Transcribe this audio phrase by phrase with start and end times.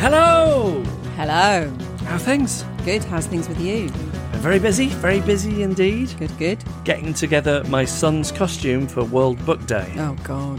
[0.00, 0.82] Hello!
[1.16, 1.70] Hello.
[2.06, 2.64] How are things?
[2.84, 3.04] Good.
[3.04, 3.90] How's things with you?
[4.32, 6.14] I'm very busy, very busy indeed.
[6.18, 6.64] Good, good.
[6.84, 9.92] Getting together my son's costume for World Book Day.
[9.98, 10.58] Oh, God.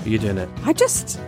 [0.00, 0.48] Are you doing it?
[0.64, 1.20] I just.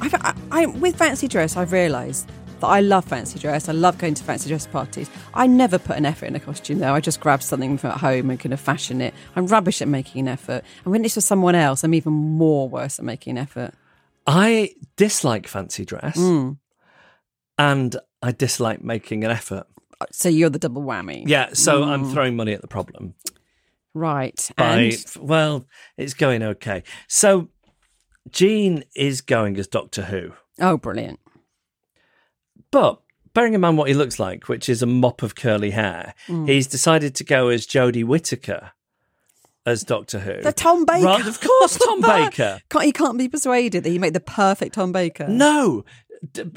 [0.00, 2.28] I've, I, I, with fancy dress, I've realised
[2.60, 3.68] that I love fancy dress.
[3.68, 5.10] I love going to fancy dress parties.
[5.34, 6.94] I never put an effort in a costume, though.
[6.94, 9.14] I just grab something from at home and kind of fashion it.
[9.34, 10.64] I'm rubbish at making an effort.
[10.84, 13.74] And when it's for someone else, I'm even more worse at making an effort.
[14.26, 16.56] I dislike fancy dress Mm.
[17.58, 19.66] and I dislike making an effort.
[20.12, 21.24] So you're the double whammy.
[21.26, 22.12] Yeah, so I'm Mm.
[22.12, 23.14] throwing money at the problem.
[23.94, 24.50] Right.
[24.56, 26.82] By, And well, it's going okay.
[27.08, 27.48] So
[28.30, 30.32] Jean is going as Doctor Who.
[30.60, 31.20] oh, brilliant.
[32.76, 33.00] But
[33.32, 36.46] bearing in mind what he looks like, which is a mop of curly hair, Mm.
[36.46, 38.72] he's decided to go as Jodie Whittaker
[39.64, 40.42] as Doctor Who.
[40.42, 41.06] The Tom Baker.
[41.06, 42.60] Right, of course, Tom Baker.
[42.68, 45.26] Can't, he can't be persuaded that he made the perfect Tom Baker.
[45.26, 45.86] No.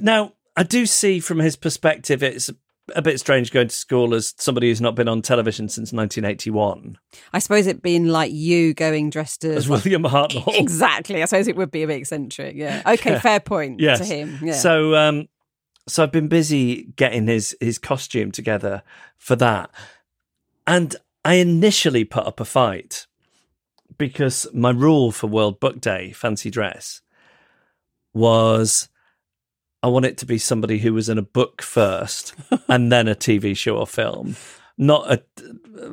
[0.01, 2.49] Now, I do see from his perspective, it's
[2.93, 6.97] a bit strange going to school as somebody who's not been on television since 1981
[7.31, 10.53] I suppose it being like you going dressed as, as William Hartnell.
[10.59, 11.21] Exactly.
[11.21, 12.57] I suppose it would be a bit eccentric.
[12.57, 12.81] Yeah.
[12.85, 13.11] Okay.
[13.13, 13.19] Yeah.
[13.19, 13.99] Fair point yes.
[13.99, 14.39] to him.
[14.41, 14.53] Yeah.
[14.53, 15.27] So, um,
[15.89, 18.83] so I've been busy getting his his costume together
[19.17, 19.71] for that,
[20.67, 20.95] and
[21.25, 23.07] I initially put up a fight
[23.97, 27.01] because my rule for World Book Day fancy dress
[28.13, 28.89] was
[29.81, 32.33] I want it to be somebody who was in a book first
[32.67, 34.35] and then a TV show or film,
[34.77, 35.23] not a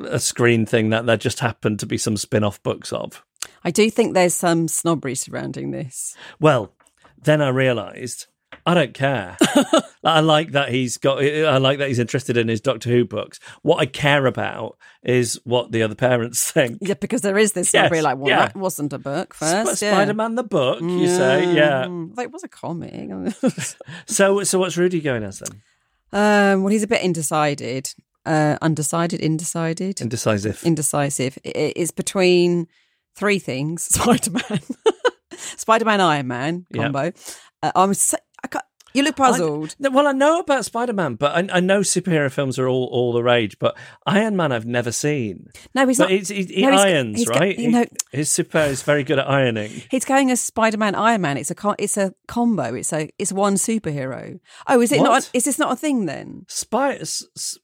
[0.09, 3.25] a screen thing that there just happened to be some spin off books of.
[3.65, 6.17] I do think there's some snobbery surrounding this.
[6.41, 6.73] Well,
[7.21, 8.27] then I realised
[8.67, 9.37] I don't care.
[10.05, 11.23] I like that he's got.
[11.23, 13.39] I like that he's interested in his Doctor Who books.
[13.63, 16.79] What I care about is what the other parents think.
[16.81, 17.91] Yeah, because there is this Yes.
[18.03, 18.47] Like, well, yeah.
[18.47, 19.83] that wasn't a book Sp- first.
[19.83, 19.93] yeah.
[19.93, 21.85] Spider-Man the book, you say, yeah.
[21.85, 22.93] Mm, Like, it was a comic.
[24.07, 25.63] So, so what's Rudy going as then?
[26.13, 27.95] um, well, he's a bit undecided.
[28.25, 30.63] Uh, undecided, indecided, Indecisive.
[30.65, 31.39] indecisive.
[31.45, 32.67] It's between
[33.15, 34.61] three things: Spider Man,
[35.37, 36.83] Spider Man, Iron Man Yeah.
[36.85, 37.13] combo.
[37.63, 37.95] Uh, I'm.
[37.95, 38.36] So, I can't,
[38.95, 39.77] you look puzzled.
[39.85, 43.13] I- well, I know about Spider-Man, but I, I know superhero films are all, all
[43.13, 43.59] the rage.
[43.59, 43.77] But
[44.07, 45.49] Iron Man, I've never seen.
[45.75, 46.11] no, he's but not.
[46.13, 47.59] he's, he, he no, irons, he's go- right?
[47.59, 49.83] you know- He- his super is very good at ironing.
[49.91, 51.37] He's going as Spider Man, Iron Man.
[51.37, 52.73] It's a it's a combo.
[52.75, 54.41] It's a it's one superhero.
[54.67, 55.07] Oh, is it What?
[55.11, 55.31] not?
[55.35, 56.47] Is this not a thing then?
[56.49, 57.59] Spy, s, s,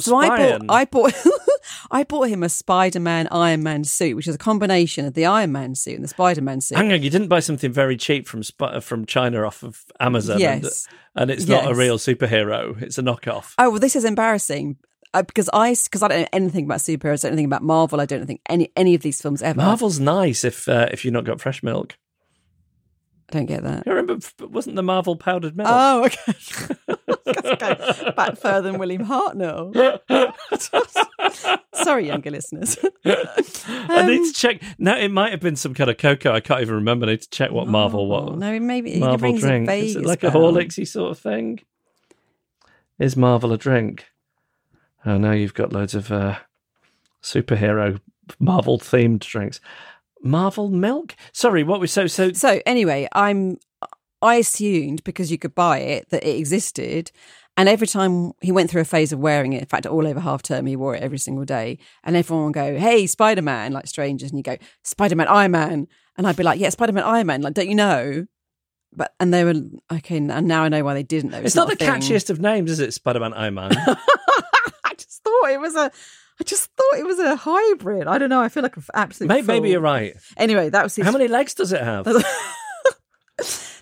[0.00, 1.12] So I bought I bought
[1.90, 5.26] I bought him a Spider Man Iron Man suit, which is a combination of the
[5.26, 6.78] Iron Man suit and the Spider Man suit.
[6.78, 10.38] Hang on, you didn't buy something very cheap from Sp- from China off of Amazon,
[10.40, 10.86] Yes.
[11.14, 13.54] and, and it's not a real superhero; it's a knockoff.
[13.58, 14.76] Oh well, this is embarrassing.
[15.14, 17.62] Uh, because I because I don't know anything about superheroes, I don't know anything about
[17.62, 19.56] Marvel, I don't think any any of these films ever.
[19.58, 21.96] Marvel's nice if uh, if you've not got fresh milk.
[23.30, 23.82] I don't get that.
[23.86, 25.68] I remember, wasn't the Marvel powdered milk?
[25.70, 26.34] Oh, okay.
[27.58, 29.74] Go back further than William Hartnell.
[31.74, 32.78] Sorry, younger listeners.
[33.04, 34.62] I need to check.
[34.78, 36.32] No, it might have been some kind of cocoa.
[36.32, 37.06] I can't even remember.
[37.06, 38.38] I need to check what Marvel Oh, was.
[38.38, 39.68] no, maybe it Marvel a drink.
[39.70, 40.30] Is it like bell.
[40.30, 41.60] a Horlicksy sort of thing?
[42.98, 44.06] Is Marvel a drink?
[45.04, 46.38] Oh, now you've got loads of uh,
[47.22, 48.00] superhero
[48.40, 49.60] Marvel themed drinks.
[50.22, 51.16] Marvel milk?
[51.32, 52.32] Sorry, what was so so?
[52.32, 53.58] So anyway, I'm
[54.20, 57.12] I assumed because you could buy it that it existed.
[57.56, 60.20] And every time he went through a phase of wearing it, in fact, all over
[60.20, 61.78] half term, he wore it every single day.
[62.04, 64.30] And everyone would go, Hey, Spider Man, like strangers.
[64.30, 65.88] And you go, Spider Man, Iron Man.
[66.16, 68.26] and I'd be like, "Yeah, Spider Man, Iron Man." Like, don't you know?
[68.92, 69.54] But and they were
[69.92, 71.30] okay, and now I know why they didn't.
[71.30, 71.38] Know.
[71.38, 72.92] It's, not, a the catchiest of names, is it?
[72.92, 73.70] Spider Man Iron Man.
[75.18, 75.90] Just thought it was a.
[76.40, 78.06] I just thought it was a hybrid.
[78.06, 78.40] I don't know.
[78.40, 79.28] I feel like an absolute.
[79.28, 80.14] maybe, maybe you're right.
[80.36, 81.04] Anyway, that was his.
[81.04, 82.04] How many legs does it have?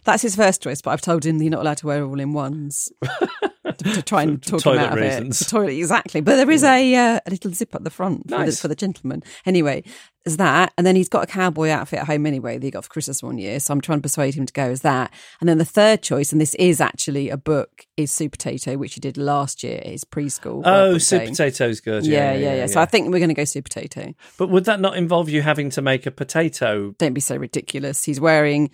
[0.04, 2.20] That's his first choice, but I've told him that you're not allowed to wear all
[2.20, 2.90] in ones
[3.94, 5.40] to, try and talk him out reasons.
[5.40, 5.48] of it.
[5.48, 6.20] For toilet, exactly.
[6.20, 8.74] But there is a uh, a little zip at the front for, the, for the
[8.74, 9.22] gentleman.
[9.44, 9.82] Anyway,
[10.24, 12.84] there's that, and then he's got a cowboy outfit at home anyway that he got
[12.84, 13.60] for Christmas one year.
[13.60, 15.12] So I'm trying to persuade him to go as that.
[15.40, 18.94] And then the third choice, and this is actually a book, is Super Potato, which
[18.94, 19.80] he did last year.
[19.84, 20.62] His preschool.
[20.64, 21.26] Oh, Super.
[21.26, 22.06] Potato's good.
[22.06, 24.14] Yeah yeah, yeah, So I think we're going to go Super Potato.
[24.38, 26.94] But would that not involve you having to make a potato?
[26.98, 28.04] don't be so ridiculous.
[28.04, 28.70] He's wearing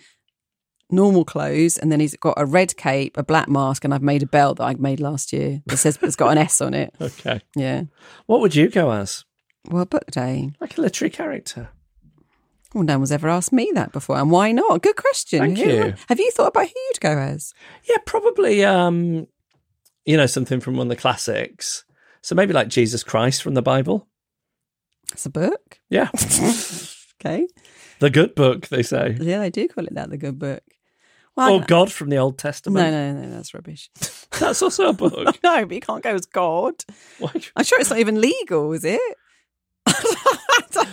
[0.91, 4.23] normal clothes and then he's got a red cape, a black mask, and I've made
[4.23, 6.93] a belt that I made last year that says it's got an S on it.
[7.01, 7.41] Okay.
[7.55, 7.83] Yeah.
[8.25, 9.25] What would you go as?
[9.69, 10.51] Well, book day.
[10.59, 11.69] Like a literary character?
[12.73, 14.81] Well, no one's ever asked me that before, and why not?
[14.81, 15.39] Good question.
[15.39, 15.93] Thank Who- you.
[16.09, 17.53] Have you thought about who you'd go as?
[17.87, 18.63] Yeah, probably.
[18.65, 19.27] Um,
[20.05, 21.85] you know, something from one of the classics.
[22.21, 24.07] So maybe like Jesus Christ from the Bible.
[25.11, 25.79] It's a book.
[25.89, 26.09] Yeah,
[27.21, 27.47] Okay.
[27.99, 29.17] The good book they say.
[29.19, 30.09] Yeah, they do call it that.
[30.09, 30.61] The good book.
[31.35, 32.91] Well, Or God from the Old Testament.
[32.91, 33.89] no, no, no, that's rubbish.
[34.39, 35.37] That's also a book.
[35.43, 36.73] no, but you can't go as God.
[37.19, 38.99] Why- I'm sure it's not even legal, is it?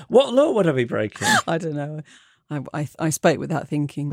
[0.09, 1.27] what law would I be breaking?
[1.49, 2.01] I don't know.
[2.51, 4.13] I, I, I spoke without thinking.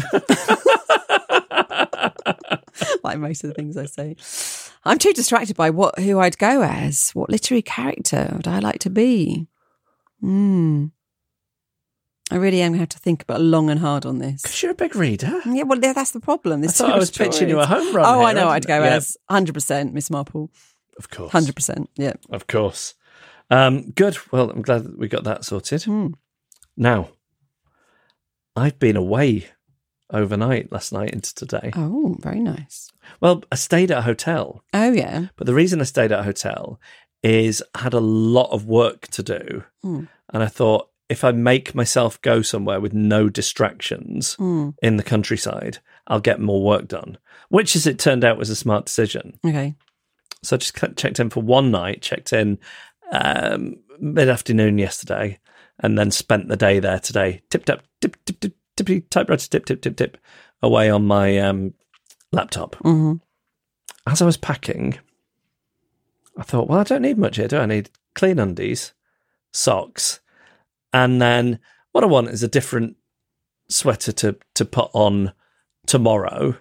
[3.03, 4.15] like most of the things I say.
[4.85, 7.11] I'm too distracted by what who I'd go as.
[7.11, 9.47] What literary character would I like to be?
[10.21, 10.85] Hmm.
[12.29, 14.41] I really am going to have to think about long and hard on this.
[14.41, 15.41] Because you're a big reader.
[15.45, 16.59] Yeah, well, that's the problem.
[16.59, 18.05] I There's thought I was pitching you a home run.
[18.05, 18.49] Oh, I know.
[18.49, 20.51] I'd go Yeah, as 100% Miss Marple.
[20.97, 21.31] Of course.
[21.31, 21.87] 100%.
[21.95, 22.13] Yeah.
[22.29, 22.95] Of course.
[23.49, 24.17] Um, good.
[24.31, 25.83] Well, I'm glad that we got that sorted.
[25.83, 26.07] Hmm.
[26.75, 27.09] Now,
[28.57, 29.47] I've been away
[30.11, 31.71] overnight last night into today.
[31.75, 32.91] Oh, very nice.
[33.21, 35.27] Well, I stayed at a hotel, Oh, yeah.
[35.37, 36.79] but the reason I stayed at a hotel
[37.23, 39.63] is I had a lot of work to do.
[39.81, 40.05] Hmm.
[40.33, 44.69] And I thought if I make myself go somewhere with no distractions Hmm.
[44.81, 47.17] in the countryside, I'll get more work done,
[47.49, 49.39] which, as it turned out, was a smart decision.
[49.45, 49.75] Okay.
[50.43, 52.59] So I just checked in for one night, checked in
[53.11, 55.39] um, mid afternoon yesterday,
[55.79, 57.41] and then spent the day there today.
[57.49, 60.17] Tip tap, tip tip tip tippy typewriter tip tip tip tip
[60.61, 61.73] away on my um,
[62.31, 62.75] laptop.
[62.83, 63.13] hmm
[64.05, 64.99] As I was packing,
[66.37, 67.61] I thought, well, I don't need much here, do I?
[67.63, 68.93] I need clean undies,
[69.51, 70.19] socks,
[70.93, 71.59] and then
[71.91, 72.97] what I want is a different
[73.69, 75.33] sweater to to put on
[75.85, 76.57] tomorrow.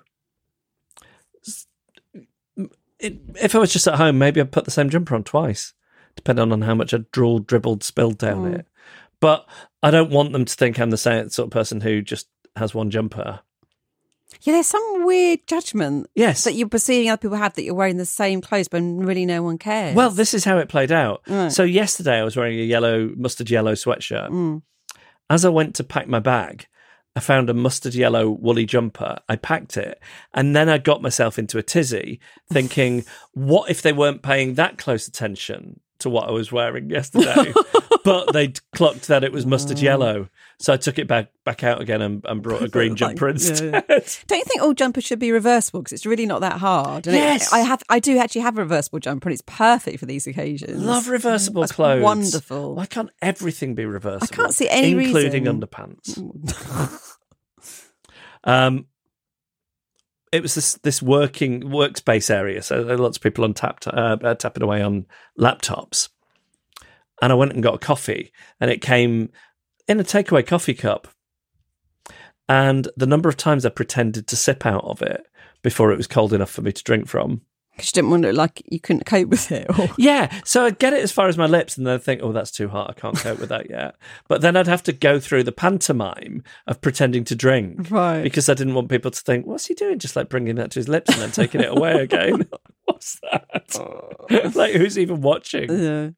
[2.98, 5.74] It, if I was just at home, maybe I'd put the same jumper on twice,
[6.14, 8.60] depending on how much I drooled, dribbled, spilled down mm.
[8.60, 8.66] it.
[9.20, 9.46] But
[9.82, 12.74] I don't want them to think I'm the same sort of person who just has
[12.74, 13.40] one jumper.
[14.42, 16.44] Yeah, there's some weird judgment Yes.
[16.44, 19.42] that you're perceiving other people have that you're wearing the same clothes, but really no
[19.42, 19.94] one cares.
[19.94, 21.22] Well, this is how it played out.
[21.28, 21.50] Right.
[21.52, 24.30] So yesterday I was wearing a yellow, mustard yellow sweatshirt.
[24.30, 24.62] Mm.
[25.30, 26.66] As I went to pack my bag,
[27.14, 29.18] I found a mustard yellow woolly jumper.
[29.28, 30.00] I packed it,
[30.34, 32.20] and then I got myself into a tizzy,
[32.52, 37.52] thinking, "What if they weren't paying that close attention to what I was wearing yesterday?"
[38.04, 40.28] but they'd clocked that it was mustard yellow,
[40.58, 43.32] so I took it back back out again and, and brought a green jumper yeah,
[43.32, 43.72] instead.
[43.74, 43.80] yeah.
[44.26, 45.80] Don't you think all jumpers should be reversible?
[45.80, 47.06] Because it's really not that hard.
[47.06, 47.52] And it- Yes.
[47.52, 47.82] I have.
[47.88, 50.82] I do actually have a reversible jumper, and it's perfect for these occasions.
[50.82, 52.02] Love reversible That's clothes.
[52.02, 52.74] Wonderful.
[52.74, 54.28] Why can't everything be reversible?
[54.32, 55.60] I can't see any including reason.
[55.60, 57.02] underpants.
[58.44, 58.86] Um,
[60.36, 64.62] it was this this working workspace area, so lots of people on tap uh, tapping
[64.62, 65.06] away on
[65.38, 66.10] laptops.
[67.22, 69.30] And I went and got a coffee, and it came
[69.88, 71.08] in a takeaway coffee cup.
[72.48, 75.26] And the number of times I pretended to sip out of it
[75.62, 77.40] before it was cold enough for me to drink from.
[77.76, 79.66] Because you didn't want to like you couldn't cope with it.
[79.78, 79.88] Or...
[79.98, 82.32] Yeah, so I'd get it as far as my lips, and then I'd think, "Oh,
[82.32, 82.88] that's too hot.
[82.88, 83.96] I can't cope with that yet."
[84.28, 88.22] But then I'd have to go through the pantomime of pretending to drink, Right.
[88.22, 90.78] Because I didn't want people to think, "What's he doing?" Just like bringing that to
[90.78, 92.48] his lips and then taking it away again.
[92.86, 94.54] What's that?
[94.54, 95.70] like, who's even watching?
[95.70, 96.10] Yeah.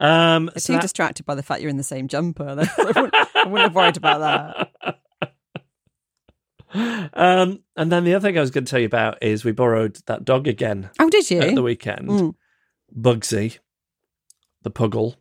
[0.00, 2.44] Um, It's so too that- distracted by the fact you're in the same jumper.
[2.46, 4.20] I wouldn't, I wouldn't have worried about
[4.84, 4.97] that.
[6.74, 9.52] Um, and then the other thing I was going to tell you about is we
[9.52, 11.40] borrowed that dog again Oh, did you?
[11.40, 12.34] at the weekend, Mm.
[12.94, 13.58] Bugsy,
[14.62, 15.16] the puggle.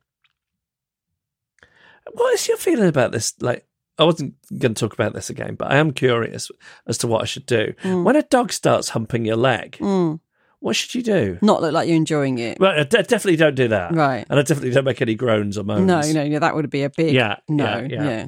[2.14, 3.34] What is your feeling about this?
[3.42, 3.66] Like,
[3.98, 6.50] I wasn't going to talk about this again, but I am curious
[6.88, 7.74] as to what I should do.
[7.84, 10.20] When a dog starts humping your leg, Mm.
[10.60, 11.38] what should you do?
[11.42, 12.60] Not look like you're enjoying it.
[12.60, 13.94] Well, I definitely don't do that.
[13.94, 14.26] Right.
[14.30, 15.86] And I definitely don't make any groans or moans.
[15.86, 16.40] No, no, no.
[16.40, 17.66] That would be a big Yeah, no.
[17.66, 18.04] yeah, Yeah.
[18.04, 18.26] yeah.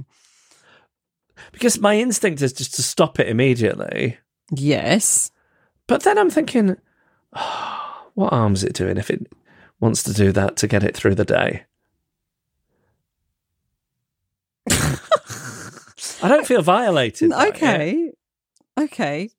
[1.51, 4.17] Because my instinct is just to stop it immediately.
[4.51, 5.31] Yes.
[5.87, 6.77] But then I'm thinking,
[7.33, 9.27] oh, what harm's it doing if it
[9.79, 11.65] wants to do that to get it through the day?
[16.21, 17.31] I don't feel violated.
[17.31, 18.11] Okay.
[18.79, 19.29] Okay.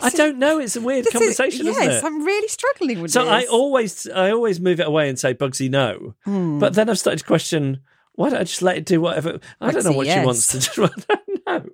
[0.00, 0.58] I don't know.
[0.58, 2.04] It's a weird This is- conversation, yes, isn't it?
[2.04, 3.30] I'm really struggling with so this.
[3.30, 6.14] I always, I always move it away and say Bugsy no.
[6.24, 6.58] Hmm.
[6.58, 7.80] But then I've started to question,
[8.20, 9.40] why don't I just let it do whatever?
[9.62, 10.84] I don't know what she wants to do.
[10.84, 11.70] I don't know.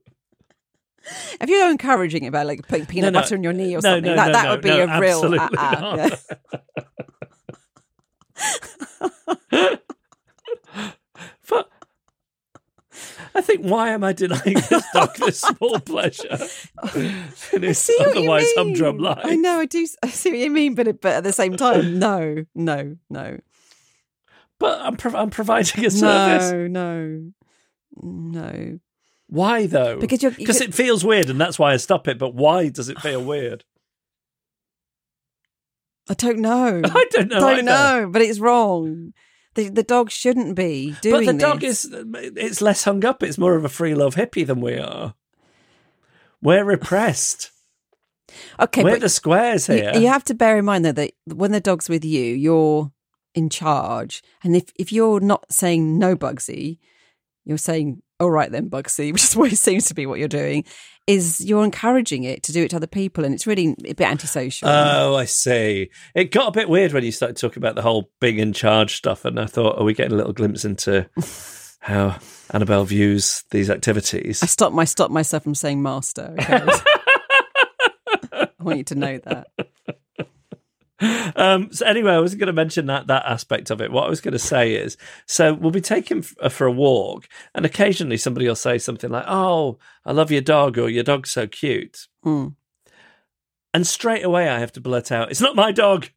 [1.41, 3.23] If you're encouraging it about like putting peanut No, no.
[3.25, 5.35] butter on your knee or No, something, that, that would be a real.
[5.35, 6.09] Uh, absolutely uh-uh,
[9.51, 9.77] yeah.
[11.49, 11.69] But
[13.35, 16.39] I think why am I denying this dog this small pleasure
[16.95, 19.19] in his See what you otherwise humdrum life?
[19.25, 19.85] I know, I do.
[20.01, 23.39] I see what you mean, but but at the same time, no, no, no,
[24.59, 26.51] But I'm prov- I'm providing a service.
[26.51, 27.33] no, no,
[28.03, 28.79] no.
[29.29, 29.99] Why though?
[29.99, 32.19] Because you're- because you- it feels weird, and that's why I stop it.
[32.19, 33.65] But why does it feel weird?
[36.09, 36.81] I don't know.
[36.85, 37.37] I don't know.
[37.39, 38.03] I don't either.
[38.03, 39.13] know, but it's wrong.
[39.55, 41.27] The the dog shouldn't be doing.
[41.27, 41.85] But the dog this.
[41.85, 41.95] is
[42.37, 43.23] it's less hung up.
[43.23, 45.15] It's more of a free love hippie than we are.
[46.43, 47.51] We're repressed.
[48.61, 48.85] okay.
[48.85, 49.93] We're the squares you, here.
[49.97, 52.93] you have to bear in mind though that when the dog's with you, you're
[53.37, 56.79] in charge, and if if you're not saying no, Bugsy,
[57.45, 60.29] you're saying all right then, Bugsy, which is what it seems to be what you're
[60.29, 60.65] doing.
[61.07, 64.09] Is you're encouraging it to do it to other people, and it's really a bit
[64.09, 64.69] antisocial.
[64.69, 65.91] Oh, I see.
[66.17, 68.97] It got a bit weird when you started talking about the whole being in charge
[68.97, 71.09] stuff, and I thought, are we getting a little glimpse into
[71.81, 72.19] how
[72.51, 74.43] Annabelle views these activities?
[74.43, 76.35] I stopped my stop myself from saying master.
[76.41, 76.67] Okay?
[78.33, 79.47] I want you to know that.
[81.01, 83.93] Um, so anyway, I wasn't going to mention that that aspect of it.
[83.93, 86.73] What I was going to say is, so we'll be taken f- uh, for a
[86.73, 91.05] walk, and occasionally somebody will say something like, "Oh, I love your dog," or "Your
[91.05, 92.49] dog's so cute," Hmm.
[93.75, 96.09] and straight away I have to blurt out, "It's not my dog."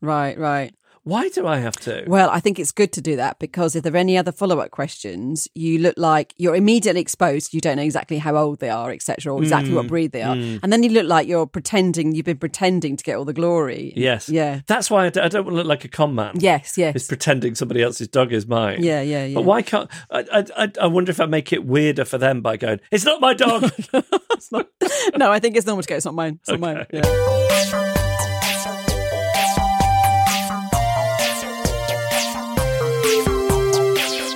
[0.00, 0.74] Right, right.
[1.06, 2.02] Why do I have to?
[2.08, 4.58] Well, I think it's good to do that because if there are any other follow
[4.58, 7.54] up questions, you look like you're immediately exposed.
[7.54, 10.22] You don't know exactly how old they are, etc., or exactly Mm, what breed they
[10.22, 13.32] are, and then you look like you're pretending you've been pretending to get all the
[13.32, 13.92] glory.
[13.94, 14.62] yes, Yeah.
[14.66, 16.32] That's why I don't, I don't want to look like a con man.
[16.40, 16.76] Yes.
[16.76, 16.96] Yes.
[16.96, 18.82] is pretending somebody else's dog is mine.
[18.82, 19.34] Yeah, yeah, yeah.
[19.34, 20.44] But why can't I?
[20.56, 23.32] I, I- wonder if I make it weirder for them by going, "It's not my
[23.32, 23.70] dog."
[24.36, 24.68] It's not-
[25.16, 25.94] no, I think it's normal to go.
[25.96, 26.40] It's not mine.
[26.42, 26.84] It's not mine.
[26.92, 27.92] Yeah.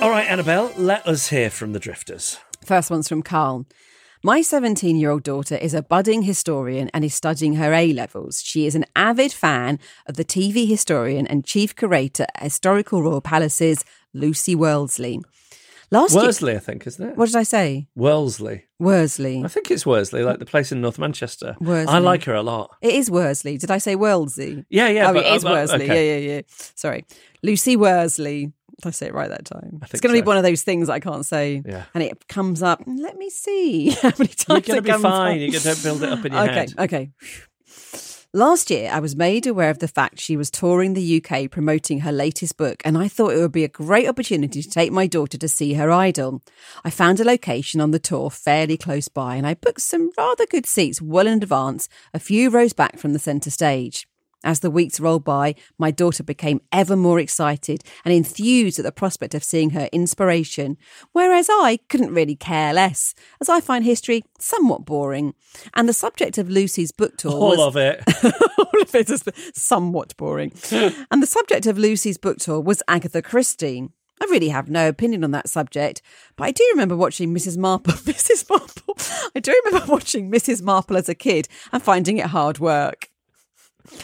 [0.01, 2.39] All right, Annabelle, let us hear from the drifters.
[2.65, 3.67] First one's from Carl.
[4.23, 8.41] My 17 year old daughter is a budding historian and is studying her A levels.
[8.41, 9.77] She is an avid fan
[10.07, 15.21] of the TV historian and chief curator at Historical Royal Palaces, Lucy Worsley.
[15.91, 17.17] Last year, Worsley, I think, isn't it?
[17.17, 17.87] what did I say?
[17.95, 18.63] Worsley.
[18.79, 19.43] Worsley.
[19.43, 21.57] I think it's Worsley, like the place in North Manchester.
[21.59, 21.93] Worsley.
[21.93, 22.75] I like her a lot.
[22.81, 23.57] It is Worsley.
[23.57, 24.65] Did I say Worsley?
[24.69, 25.09] Yeah, yeah.
[25.09, 25.83] oh, but, it is uh, Worsley.
[25.83, 26.07] okay.
[26.07, 26.41] Yeah, yeah, yeah.
[26.75, 27.05] Sorry.
[27.43, 28.53] Lucy Worsley.
[28.81, 29.79] Did I say it right that time?
[29.91, 30.23] It's going to so.
[30.23, 31.61] be one of those things I can't say.
[31.65, 31.83] Yeah.
[31.93, 32.83] And it comes up.
[32.85, 35.43] Mm, let me see how many times You're going to be fine.
[35.43, 35.53] up.
[35.53, 36.73] You don't build it up in your okay, head.
[36.79, 37.11] okay.
[38.33, 41.99] Last year, I was made aware of the fact she was touring the UK promoting
[41.99, 45.05] her latest book, and I thought it would be a great opportunity to take my
[45.05, 46.41] daughter to see her idol.
[46.85, 50.45] I found a location on the tour fairly close by, and I booked some rather
[50.45, 54.07] good seats well in advance, a few rows back from the centre stage.
[54.43, 58.91] As the weeks rolled by, my daughter became ever more excited and enthused at the
[58.91, 60.77] prospect of seeing her inspiration,
[61.11, 65.35] whereas I couldn't really care less, as I find history somewhat boring.
[65.75, 68.03] And the subject of Lucy's book tour All was of it.
[68.57, 70.53] all of it is somewhat boring.
[70.71, 73.89] and the subject of Lucy's book tour was Agatha Christie.
[74.19, 76.01] I really have no opinion on that subject,
[76.35, 77.57] but I do remember watching Mrs.
[77.57, 77.93] Marple.
[78.11, 78.47] Mrs.
[78.49, 78.95] Marple.
[79.35, 80.61] I do remember watching Mrs.
[80.61, 83.10] Marple as a kid and finding it hard work.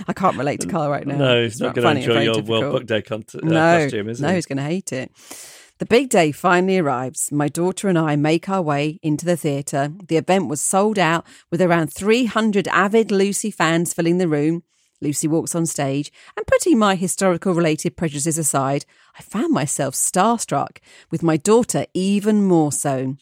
[0.07, 1.17] I can't relate to Carl right now.
[1.17, 2.61] No, he's It's not very going to enjoy your difficult.
[2.61, 4.35] World Book Day con- uh, no, costume, is no, he?
[4.35, 5.11] he's going to hate it.
[5.79, 7.31] The big day finally arrives.
[7.31, 9.93] My daughter and I make our way into the theatre.
[10.07, 14.63] The event was sold out with around 300 avid Lucy fans filling the room.
[15.01, 18.85] Lucy walks on stage, and putting my historical related prejudices aside,
[19.17, 20.77] I found myself starstruck,
[21.11, 23.15] with my daughter even more so.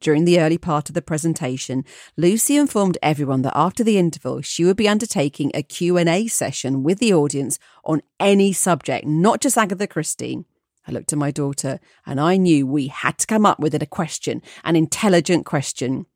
[0.00, 1.84] During the early part of the presentation,
[2.16, 7.00] Lucy informed everyone that after the interval, she would be undertaking a Q&A session with
[7.00, 10.44] the audience on any subject, not just Agatha Christie.
[10.88, 13.86] I looked at my daughter and I knew we had to come up with a
[13.86, 16.06] question, an intelligent question.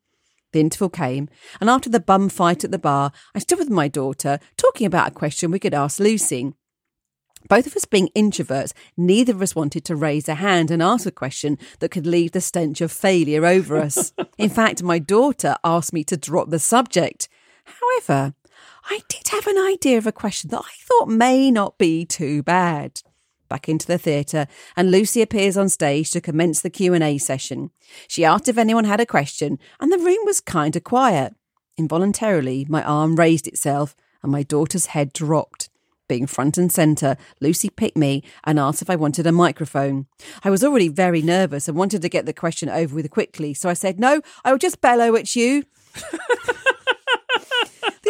[0.51, 3.87] The interval came, and after the bum fight at the bar, I stood with my
[3.87, 6.53] daughter talking about a question we could ask Lucy.
[7.47, 11.05] Both of us being introverts, neither of us wanted to raise a hand and ask
[11.05, 14.13] a question that could leave the stench of failure over us.
[14.37, 17.29] In fact, my daughter asked me to drop the subject.
[17.65, 18.33] However,
[18.89, 22.43] I did have an idea of a question that I thought may not be too
[22.43, 23.01] bad.
[23.47, 27.69] Back into the theatre, and Lucy appears on stage to commence the Q&A session.
[28.07, 31.35] She asked if anyone had a question, and the room was kind of quiet.
[31.77, 35.69] Involuntarily, my arm raised itself, and my daughter's head dropped.
[36.07, 40.05] Being front and centre, Lucy picked me and asked if I wanted a microphone.
[40.43, 43.69] I was already very nervous and wanted to get the question over with quickly, so
[43.69, 45.63] I said, No, I will just bellow at you.
[45.95, 46.19] the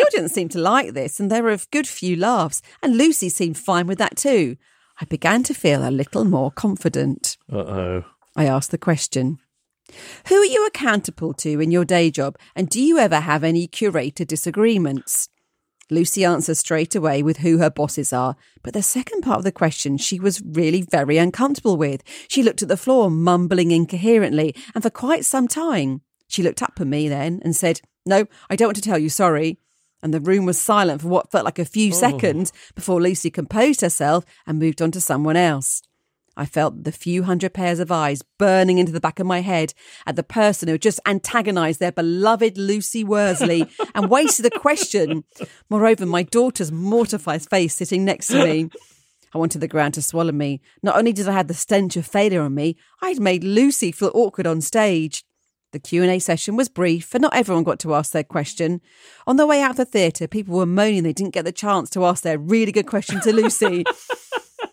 [0.05, 3.57] audience seemed to like this, and there were a good few laughs, and Lucy seemed
[3.57, 4.57] fine with that too.
[4.99, 7.37] I began to feel a little more confident.
[7.51, 8.03] Uh oh.
[8.35, 9.37] I asked the question
[10.27, 13.67] Who are you accountable to in your day job, and do you ever have any
[13.67, 15.29] curator disagreements?
[15.89, 19.51] Lucy answered straight away with who her bosses are, but the second part of the
[19.51, 22.03] question she was really very uncomfortable with.
[22.27, 26.01] She looked at the floor, mumbling incoherently, and for quite some time.
[26.27, 29.09] She looked up at me then and said, No, I don't want to tell you,
[29.09, 29.59] sorry.
[30.01, 31.95] And the room was silent for what felt like a few oh.
[31.95, 35.81] seconds before Lucy composed herself and moved on to someone else.
[36.37, 39.73] I felt the few hundred pairs of eyes burning into the back of my head
[40.05, 45.23] at the person who had just antagonised their beloved Lucy Worsley and wasted a question.
[45.69, 48.69] Moreover, my daughter's mortified face sitting next to me.
[49.33, 50.61] I wanted the ground to swallow me.
[50.81, 54.11] Not only did I have the stench of failure on me, I'd made Lucy feel
[54.13, 55.25] awkward on stage.
[55.73, 58.79] The Q&A session was brief and not everyone got to ask their question.
[59.27, 61.89] On the way out of the theatre, people were moaning they didn't get the chance
[61.89, 63.83] to ask their really good question to Lucy.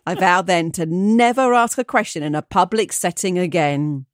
[0.06, 4.06] I vow then to never ask a question in a public setting again.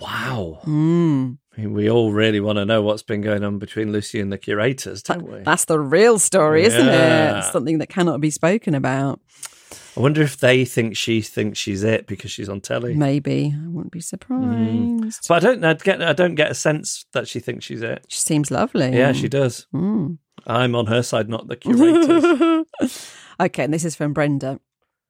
[0.00, 0.60] Wow.
[0.64, 1.38] Mm.
[1.56, 4.32] I mean, we all really want to know what's been going on between Lucy and
[4.32, 5.40] the curators, don't we?
[5.40, 7.40] That's the real story, isn't Yeah.
[7.40, 7.52] it?
[7.52, 9.20] Something that cannot be spoken about.
[9.96, 12.94] I wonder if they think she thinks she's it because she's on telly.
[12.94, 13.52] Maybe.
[13.56, 15.26] I wouldn't be surprised.
[15.28, 18.04] But I don't I get I don't get a sense that she thinks she's it.
[18.08, 18.96] She seems lovely.
[18.96, 19.66] Yeah, she does.
[19.74, 20.18] Mm.
[20.46, 23.10] I'm on her side, not the curators.
[23.40, 24.60] okay, and this is from Brenda.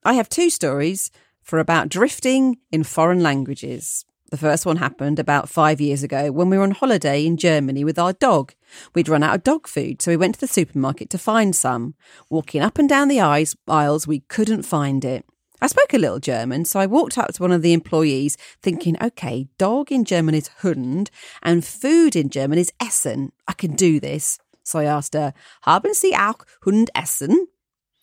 [0.04, 1.10] I have two stories
[1.42, 4.04] for about drifting in foreign languages.
[4.30, 7.82] The first one happened about five years ago when we were on holiday in Germany
[7.82, 8.52] with our dog.
[8.94, 11.94] We'd run out of dog food, so we went to the supermarket to find some.
[12.28, 15.24] Walking up and down the aisles, we couldn't find it.
[15.60, 18.96] I spoke a little German, so I walked up to one of the employees thinking,
[19.02, 21.10] okay, dog in German is Hund
[21.42, 23.32] and food in German is Essen.
[23.48, 24.38] I can do this.
[24.62, 25.32] So I asked her,
[25.62, 27.48] Haben Sie auch Hund essen?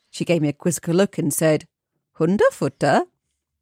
[0.10, 1.68] She gave me a quizzical look and said,
[2.20, 3.04] Hundefutter?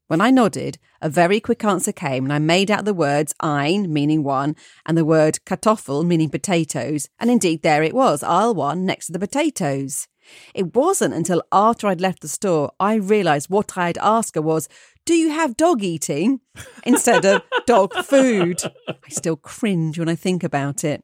[0.07, 3.91] When I nodded, a very quick answer came, and I made out the words ein,
[3.91, 8.85] meaning one, and the word Kartoffel, meaning potatoes, and indeed there it was, aisle one,
[8.85, 10.07] next to the potatoes.
[10.53, 14.69] It wasn't until after I'd left the store I realised what I'd asked her was,
[15.05, 16.41] Do you have dog eating?
[16.85, 18.61] instead of dog food.
[18.87, 21.03] I still cringe when I think about it.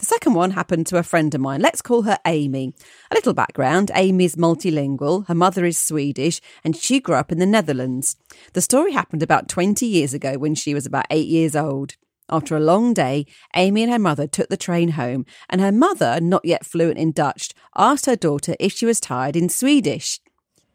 [0.00, 1.60] The second one happened to a friend of mine.
[1.60, 2.74] Let's call her Amy.
[3.10, 7.38] A little background Amy is multilingual, her mother is Swedish, and she grew up in
[7.38, 8.16] the Netherlands.
[8.54, 11.94] The story happened about 20 years ago when she was about eight years old.
[12.28, 16.20] After a long day, Amy and her mother took the train home, and her mother,
[16.20, 20.20] not yet fluent in Dutch, asked her daughter if she was tired in Swedish.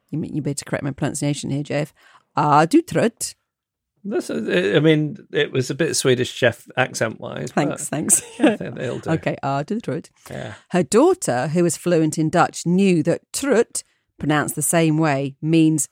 [0.10, 1.94] You, you better correct my pronunciation here, Jeff.
[2.36, 3.36] Ah, du trött.
[4.04, 7.52] This is, I mean, it was a bit Swedish chef accent wise.
[7.52, 8.22] Thanks, thanks.
[8.40, 9.10] Yeah, they- they'll do.
[9.12, 10.10] Okay, ah, du trött.
[10.30, 10.54] Yeah.
[10.72, 13.84] Her daughter, who was fluent in Dutch, knew that trut,
[14.18, 15.90] pronounced the same way, means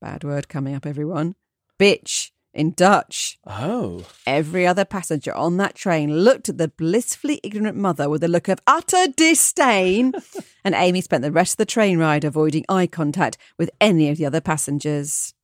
[0.00, 1.34] bad word coming up, everyone
[1.78, 3.38] bitch in Dutch.
[3.46, 4.06] Oh.
[4.26, 8.48] Every other passenger on that train looked at the blissfully ignorant mother with a look
[8.48, 10.12] of utter disdain,
[10.64, 14.16] and Amy spent the rest of the train ride avoiding eye contact with any of
[14.16, 15.34] the other passengers.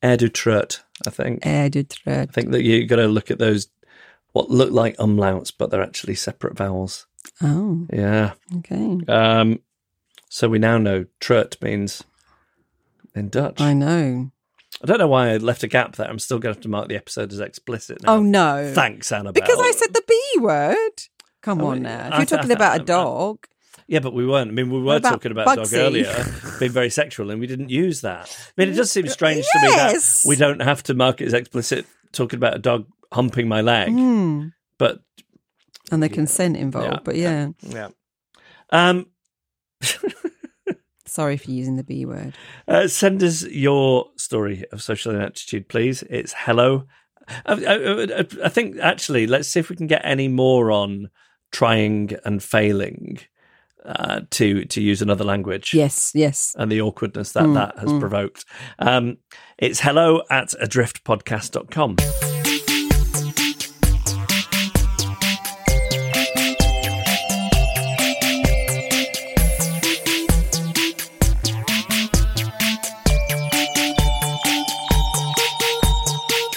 [0.00, 0.16] Air
[1.06, 1.44] I think.
[1.46, 1.64] Eh,
[2.06, 3.68] I think that you've got to look at those,
[4.32, 7.06] what look like umlauts, but they're actually separate vowels.
[7.42, 8.32] Oh, Yeah.
[8.58, 8.98] okay.
[9.08, 9.60] Um,
[10.28, 12.02] so we now know trut means
[13.14, 13.60] in Dutch.
[13.60, 14.30] I know.
[14.82, 16.08] I don't know why I left a gap there.
[16.08, 18.14] I'm still going to have to mark the episode as explicit now.
[18.14, 18.72] Oh, no.
[18.74, 19.32] Thanks, Annabelle.
[19.34, 20.76] Because I said the B word.
[21.42, 22.06] Come Oh, on now.
[22.08, 23.46] If I you're talking about a dog,
[23.92, 24.48] Yeah, but we weren't.
[24.50, 26.24] I mean, we were about talking about a dog earlier,
[26.58, 28.34] being very sexual, and we didn't use that.
[28.56, 31.26] I mean, it does seem strange to me that we don't have to mark it
[31.26, 33.90] as explicit talking about a dog humping my leg.
[33.90, 34.46] Hmm.
[34.78, 35.02] But
[35.90, 36.92] and the consent involved.
[36.94, 37.00] Yeah.
[37.04, 37.88] But yeah, yeah.
[38.70, 39.08] Um,
[41.06, 42.32] sorry for using the B word.
[42.68, 46.02] uh, send us your story of social inaptitude, please.
[46.04, 46.86] It's hello.
[47.46, 47.74] I, I,
[48.20, 51.10] I- I think actually, let's see if we can get any more on
[51.50, 53.18] trying and failing.
[53.84, 55.74] Uh, to to use another language.
[55.74, 56.54] Yes, yes.
[56.58, 58.44] And the awkwardness that Mm, that has provoked.
[58.78, 59.16] Um,
[59.58, 61.96] it's hello at adriftpodcast.com.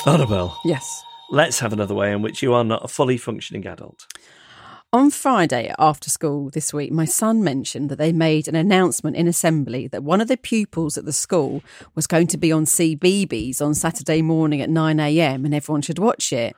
[0.07, 1.03] Annabelle, Yes.
[1.31, 4.05] let's have another way in which you are not a fully functioning adult.
[4.95, 9.27] On Friday after school this week, my son mentioned that they made an announcement in
[9.27, 11.61] assembly that one of the pupils at the school
[11.95, 16.31] was going to be on CBeebies on Saturday morning at 9am and everyone should watch
[16.31, 16.55] it.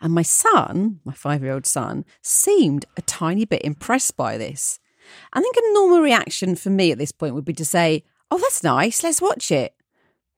[0.00, 4.78] And my son, my five year old son, seemed a tiny bit impressed by this.
[5.32, 8.38] I think a normal reaction for me at this point would be to say, Oh,
[8.38, 9.74] that's nice, let's watch it.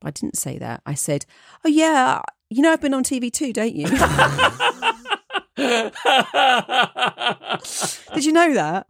[0.00, 0.80] But I didn't say that.
[0.86, 1.26] I said,
[1.66, 3.88] Oh, yeah, you know, I've been on TV too, don't you?
[5.56, 5.92] Did
[8.24, 8.86] you know that?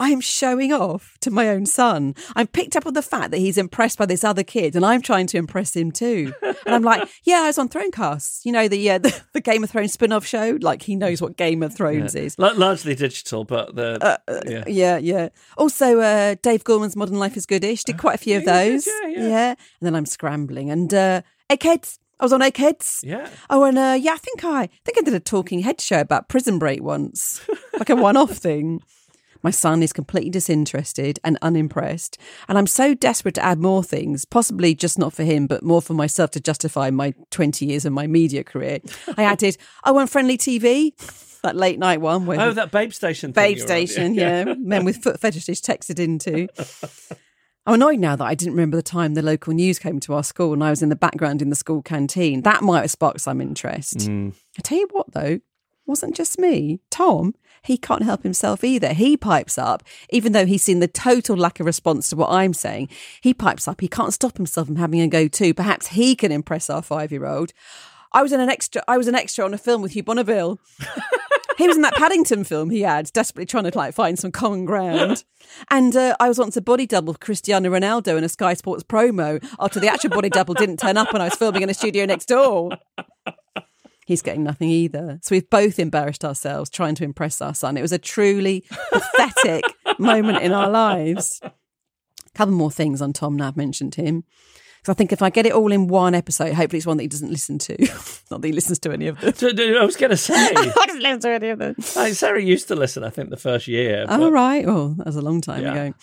[0.00, 2.14] I am showing off to my own son.
[2.36, 5.02] I've picked up on the fact that he's impressed by this other kid, and I'm
[5.02, 6.32] trying to impress him too.
[6.40, 8.44] And I'm like, yeah, I was on Thronecasts.
[8.44, 10.56] You know the uh, the, the Game of Thrones spin-off show.
[10.60, 12.36] Like he knows what Game of Thrones is.
[12.38, 14.62] L- largely digital, but the yeah.
[14.68, 15.28] Yeah, yeah.
[15.56, 17.82] Also, uh, Dave Gorman's Modern Life is Goodish.
[17.82, 18.86] Did quite a few of Yeah, did, those.
[18.86, 19.48] yeah, yeah.
[19.50, 20.70] And then I'm scrambling.
[20.70, 21.98] And uh, Eggheads.
[22.20, 23.00] I was on Eggheads.
[23.04, 23.28] yeah.
[23.48, 26.00] Oh, and uh, yeah, I think I, I think I did a talking head show
[26.00, 27.40] about Prison Break once,
[27.78, 28.80] like a one-off thing.
[29.40, 34.24] My son is completely disinterested and unimpressed, and I'm so desperate to add more things,
[34.24, 37.92] possibly just not for him, but more for myself to justify my 20 years of
[37.92, 38.80] my media career.
[39.16, 40.92] I added, "I want friendly TV,"
[41.42, 43.44] that late night one where Oh, that Babe Station thing.
[43.44, 43.66] Babe were on.
[43.68, 44.54] Station, yeah.
[44.58, 46.48] Men with foot fetishes texted into.
[47.68, 50.24] I'm annoyed now that I didn't remember the time the local news came to our
[50.24, 52.40] school and I was in the background in the school canteen.
[52.40, 53.98] That might have sparked some interest.
[53.98, 54.32] Mm.
[54.58, 55.40] I tell you what, though,
[55.84, 56.80] wasn't just me.
[56.90, 58.94] Tom, he can't help himself either.
[58.94, 62.54] He pipes up, even though he's seen the total lack of response to what I'm
[62.54, 62.88] saying.
[63.20, 63.82] He pipes up.
[63.82, 65.52] He can't stop himself from having a go too.
[65.52, 67.52] Perhaps he can impress our five year old.
[68.14, 68.82] I was in an extra.
[68.88, 70.58] I was an extra on a film with Hugh Bonneville.
[71.58, 74.64] he was in that Paddington film he had, desperately trying to like find some common
[74.64, 75.24] ground.
[75.70, 78.84] And uh, I was once a body double for Cristiano Ronaldo in a Sky Sports
[78.84, 81.74] promo after the actual body double didn't turn up and I was filming in a
[81.74, 82.70] studio next door.
[84.06, 85.18] He's getting nothing either.
[85.22, 87.76] So we've both embarrassed ourselves trying to impress our son.
[87.76, 89.64] It was a truly pathetic
[89.98, 91.40] moment in our lives.
[91.42, 91.52] A
[92.34, 94.24] couple more things on Tom I've mentioned him.
[94.88, 97.02] Because I think if I get it all in one episode, hopefully it's one that
[97.02, 97.76] he doesn't listen to.
[98.30, 99.34] Not that he listens to any of them.
[99.78, 101.74] I was going to say, I don't listen to any of them.
[101.94, 103.04] like, Sarah used to listen.
[103.04, 104.06] I think the first year.
[104.08, 104.64] Oh, but- right.
[104.66, 105.74] Oh, that was a long time Yeah.
[105.74, 105.94] ago.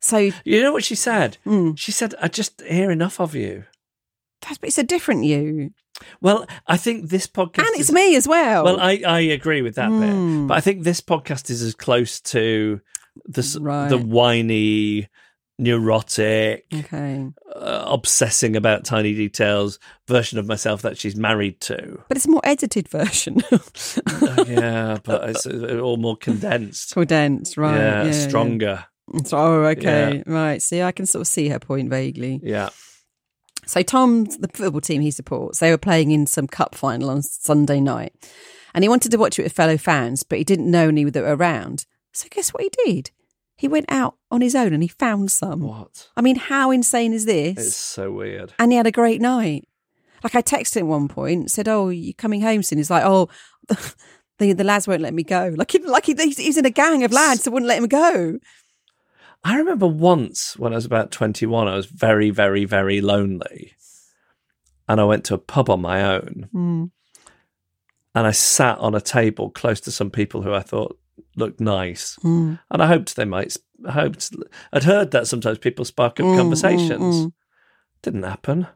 [0.00, 1.36] So You know what she said?
[1.46, 1.78] Mm.
[1.78, 3.64] She said, "I just hear enough of you."
[4.40, 5.70] that's, but it's a different you.
[6.20, 8.64] Well, I think this podcast And it's is- me as well.
[8.64, 10.00] Well, I, I agree with that Mm.
[10.42, 12.80] bit, but I think this podcast is as close to
[13.26, 13.88] the Right.
[13.90, 15.06] the whiny,
[15.62, 17.26] neurotic, okay.
[17.54, 22.02] uh, obsessing about tiny details version of myself that she's married to.
[22.08, 23.42] But it's a more edited version.
[24.46, 26.92] Yeah, but it's all more condensed.
[26.94, 27.76] Condensed, right.
[27.76, 28.84] yeah, yeah, stronger.
[29.14, 29.22] yeah.
[29.24, 30.22] So- Oh, okay.
[30.26, 30.60] Right.
[30.62, 32.40] See, I can sort of see her point vaguely.
[32.42, 32.70] Yeah.
[33.66, 35.58] So Tom's the football team he supports.
[35.60, 38.12] They were playing in some cup final on Sunday night,
[38.74, 41.22] and he wanted to watch it with fellow fans, but he didn't know any that
[41.22, 41.86] were around.
[42.12, 43.10] So guess what he did?
[43.62, 45.60] He went out on his own and he found some.
[45.60, 46.08] What?
[46.16, 47.56] I mean, how insane is this?
[47.56, 48.52] It's so weird.
[48.58, 49.68] and he had a great night.
[50.24, 53.04] Like I texted him at one point, said, "Oh, you coming home soon?" He's like,
[53.06, 53.28] "Oh,
[53.68, 57.04] the the lads won't let me go." Like he, like he, he's, in a gang
[57.04, 58.40] of lads that wouldn't let him go.
[59.44, 63.74] I remember once when I was about 21, I was very, very, very lonely.
[64.88, 66.48] And I went to a pub on my own.
[66.52, 66.90] Mm.
[68.16, 70.98] And I sat on a table close to some people who I thought
[71.36, 72.16] looked nice.
[72.22, 72.58] Mm.
[72.70, 74.30] And I hoped they might, I hoped,
[74.72, 77.16] I'd heard that sometimes people spark up Mm, conversations.
[77.16, 77.32] mm, mm.
[78.02, 78.66] Didn't happen.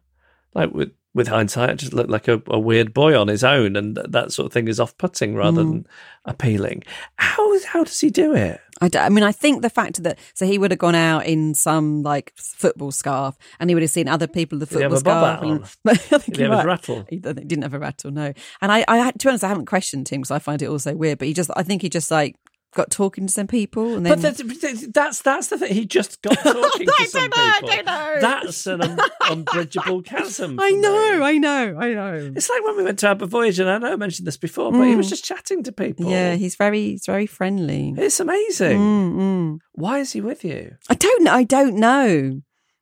[0.55, 3.74] Like with, with hindsight, just looked like a, a weird boy on his own.
[3.74, 5.70] And that sort of thing is off putting rather Mm.
[5.70, 5.87] than
[6.26, 6.83] appealing.
[7.16, 8.61] How, how does he do it?
[8.81, 11.24] I, d- I mean, I think the fact that so he would have gone out
[11.24, 14.83] in some like football scarf, and he would have seen other people with the he
[14.83, 15.42] have football scarf.
[15.42, 15.64] and-?
[15.88, 17.07] I think Did he have his might- rattle?
[17.09, 18.33] He didn't have a rattle, no.
[18.61, 20.79] And I, I, to be honest, I haven't questioned him because I find it all
[20.79, 21.18] so weird.
[21.18, 22.37] But he just, I think he just like
[22.76, 25.74] got talking to some people, and then But that's, that's that's the thing.
[25.74, 28.20] He just got talking to some know, I people.
[28.20, 28.98] That's an un-
[29.30, 30.58] unbridgeable chasm.
[30.60, 31.24] I know, me.
[31.24, 32.32] I know, I know.
[32.36, 34.70] It's like when we went to Abba Voyage, and I know I mentioned this before,
[34.70, 35.10] but he was Mm.
[35.10, 36.10] just chatting to people.
[36.10, 37.94] Yeah, he's very, he's very friendly.
[37.96, 38.78] it's amazing.
[38.78, 39.58] Mm, mm.
[39.72, 40.76] Why is he with you?
[40.88, 41.32] I don't know.
[41.32, 42.40] I don't know.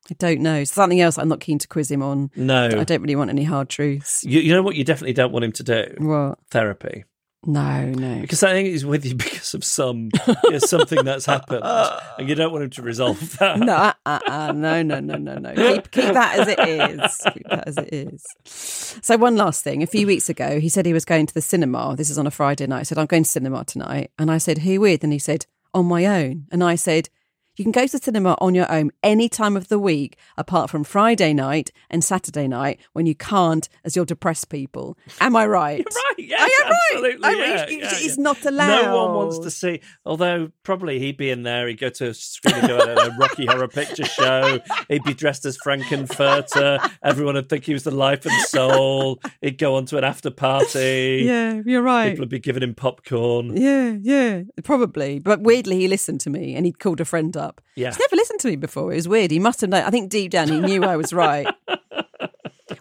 [0.09, 0.63] I don't know.
[0.65, 2.29] Something else I'm not keen to quiz him on.
[2.35, 4.23] No, I don't really want any hard truths.
[4.23, 4.75] you, you know what?
[4.75, 6.37] You definitely don't want him to do What?
[6.51, 7.05] therapy.
[7.45, 8.21] No, no.
[8.21, 10.09] Because I think he's with you because of some
[10.49, 13.59] yeah, something that's happened, and you don't want him to resolve that.
[13.59, 15.53] No, uh, uh, uh, no, no, no, no, no.
[15.53, 17.21] Keep, keep that as it is.
[17.33, 18.25] Keep that as it is.
[18.45, 19.83] So, one last thing.
[19.83, 21.95] A few weeks ago, he said he was going to the cinema.
[21.95, 22.79] This is on a Friday night.
[22.79, 24.11] I said, I'm going to cinema tonight.
[24.17, 25.03] And I said, Who with?
[25.03, 26.47] And he said, On my own.
[26.51, 27.09] And I said,
[27.57, 30.69] You can go to the cinema on your own any time of the week, apart
[30.69, 34.97] from Friday night and Saturday night when you can't, as you're depressed people.
[35.21, 35.77] Am I right?
[35.79, 36.15] You're right.
[36.17, 36.81] Yes, I am right.
[36.91, 37.23] absolutely.
[37.23, 38.23] I yeah, yeah, he's yeah.
[38.23, 38.81] not allowed.
[38.81, 39.79] No one wants to see.
[40.05, 41.67] Although probably he'd be in there.
[41.67, 44.59] He'd go to a screening of a Rocky Horror Picture Show.
[44.89, 46.91] He'd be dressed as Frank-N-Furter.
[47.03, 49.21] Everyone would think he was the life and soul.
[49.41, 51.23] He'd go on to an after party.
[51.35, 52.11] Yeah, you're right.
[52.11, 53.55] People would be giving him popcorn.
[53.55, 55.19] Yeah, yeah, probably.
[55.19, 57.44] But weirdly, he listened to me and he called a friend up.
[57.75, 57.89] Yeah.
[57.89, 58.91] He's never listened to me before.
[58.91, 59.31] It was weird.
[59.31, 59.83] He must have known.
[59.83, 61.47] I think deep down he knew I was right.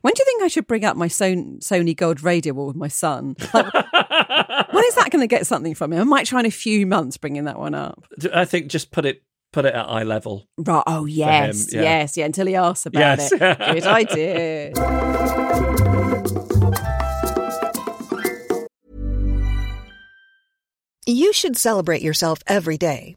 [0.01, 2.77] When do you think I should bring up my Son- Sony Gold radio wall with
[2.77, 3.37] my son?
[3.55, 6.01] Like, when is that going to get something from him?
[6.01, 8.05] I might try in a few months bringing that one up.
[8.33, 9.23] I think just put it
[9.53, 10.47] put it at eye level.
[10.59, 10.83] Right.
[10.87, 11.73] Oh, yes.
[11.73, 11.83] yeah.
[11.83, 12.17] Yes.
[12.19, 12.27] Yeah.
[12.27, 13.33] Until he asks about Yes.
[13.33, 13.39] it.
[13.39, 14.73] Good idea.
[21.07, 23.17] You should celebrate yourself every day,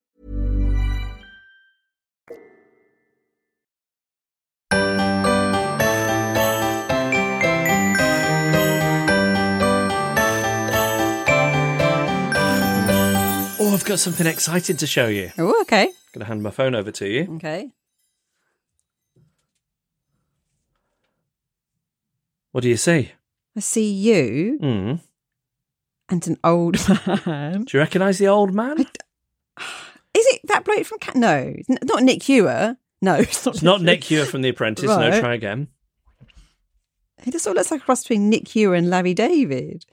[13.91, 15.31] got something exciting to show you.
[15.37, 15.83] Oh, okay.
[15.83, 17.27] I'm going to hand my phone over to you.
[17.35, 17.71] Okay.
[22.51, 23.11] What do you see?
[23.55, 24.99] I see you Mm.
[26.09, 26.77] and an old
[27.25, 27.63] man.
[27.63, 28.79] Do you recognise the old man?
[30.13, 31.15] Is it that bloke from Cat?
[31.15, 32.77] No, it's n- not Nick Hewer.
[33.01, 33.55] No, it's not.
[33.55, 34.85] It's not Nick Hewer from The Apprentice.
[34.89, 35.19] No, Right.
[35.19, 35.67] try again.
[37.23, 39.85] He just sort of looks like a cross between Nick Hewer and Larry David.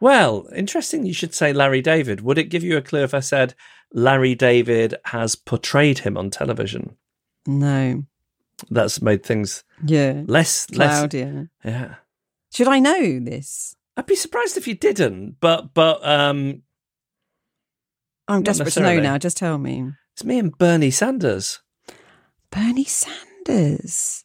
[0.00, 2.22] Well, interesting you should say Larry David.
[2.22, 3.54] Would it give you a clue if I said
[3.92, 6.96] Larry David has portrayed him on television?
[7.46, 8.04] No.
[8.70, 10.22] That's made things Yeah.
[10.26, 11.48] less Claudia.
[11.64, 11.94] less Yeah.
[12.52, 13.76] Should I know this?
[13.96, 16.62] I'd be surprised if you didn't, but but um
[18.28, 19.18] I'm desperate to know now.
[19.18, 19.90] Just tell me.
[20.12, 21.60] it's me and Bernie Sanders.
[22.50, 24.24] Bernie Sanders.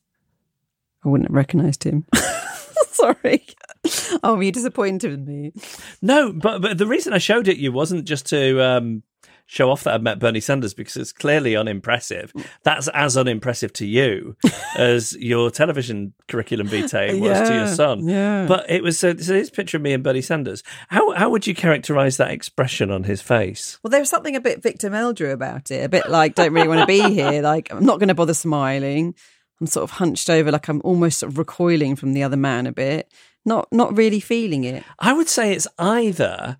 [1.03, 2.05] I wouldn't have recognised him.
[2.91, 3.45] Sorry.
[4.23, 5.53] Oh, you disappointed in me.
[6.01, 9.03] No, but but the reason I showed it you wasn't just to um
[9.47, 12.33] show off that I'd met Bernie Sanders because it's clearly unimpressive.
[12.63, 14.35] That's as unimpressive to you
[14.75, 18.07] as your television curriculum vitae was to your son.
[18.07, 18.47] yeah.
[18.47, 20.63] But it was so, so this picture of me and Bernie Sanders.
[20.87, 23.77] How how would you characterize that expression on his face?
[23.83, 25.83] Well, there was something a bit Victor Meldrew about it.
[25.83, 27.41] A bit like, don't really want to be here.
[27.45, 29.13] Like, I'm not going to bother smiling.
[29.61, 32.65] I'm sort of hunched over, like I'm almost sort of recoiling from the other man
[32.65, 33.11] a bit.
[33.45, 34.83] Not, not really feeling it.
[34.99, 36.57] I would say it's either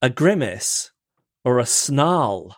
[0.00, 0.90] a grimace
[1.44, 2.56] or a snarl.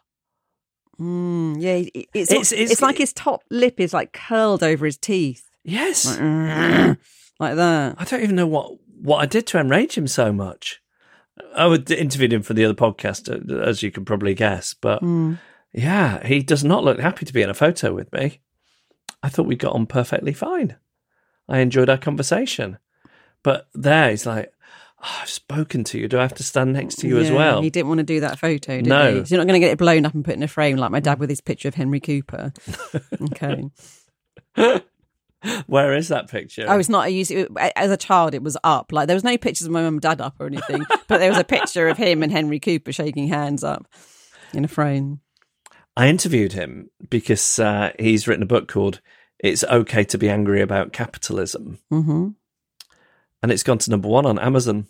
[1.00, 4.86] Mm, yeah, it- it's, It's- it's, it's- like his top lip is like curled over
[4.86, 6.04] his teeth, Yes.
[6.06, 6.18] like,
[7.40, 7.96] like that.
[7.98, 10.80] I don't even know what what I did to enrage him so much.
[11.54, 14.72] I would interviewed him for the other podcast, uh, as you can probably guess.
[14.72, 15.38] But Mm.
[15.72, 18.40] yeah, he does not look happy to be in a photo with me.
[19.22, 20.76] I thought we got on perfectly fine.
[21.48, 22.78] I enjoyed our conversation,
[23.44, 24.52] but there he's like,
[25.00, 26.08] oh, "I've spoken to you.
[26.08, 28.18] Do I have to stand next to you as well?" He didn't want to do
[28.20, 29.20] that photo, did No.
[29.20, 29.24] he?
[29.24, 30.90] So you're not going to get it blown up and put in a frame like
[30.90, 32.52] my dad with his picture of Henry Cooper.
[33.22, 33.70] Okay.
[35.66, 36.64] Where is that picture?
[36.66, 37.04] Oh, it's not.
[37.04, 38.32] I used it as a child.
[38.34, 38.92] It was up.
[38.92, 41.28] Like there was no pictures of my mum and dad up or anything, but there
[41.28, 43.86] was a picture of him and Henry Cooper shaking hands up
[44.54, 45.20] in a frame.
[45.96, 49.02] I interviewed him because uh, he's written a book called
[49.38, 52.28] "It's Okay to Be Angry About Capitalism," hmm
[53.44, 54.86] and it's gone to number one on Amazon.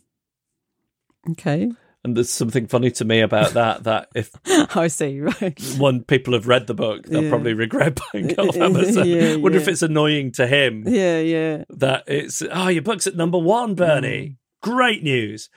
[1.32, 1.72] Okay,
[2.04, 3.82] And there's something funny to me about that.
[3.82, 4.30] That if
[4.76, 5.20] I see.
[5.20, 5.58] Right.
[5.76, 7.30] when people have read the book, they'll Yeah.
[7.30, 9.08] probably regret buying it off Amazon.
[9.08, 11.64] Yeah, Wonder if it's annoying to him Yeah, yeah.
[11.70, 14.28] that it's oh your book's at number one, Bernie.
[14.28, 14.36] Mm.
[14.62, 15.48] Great news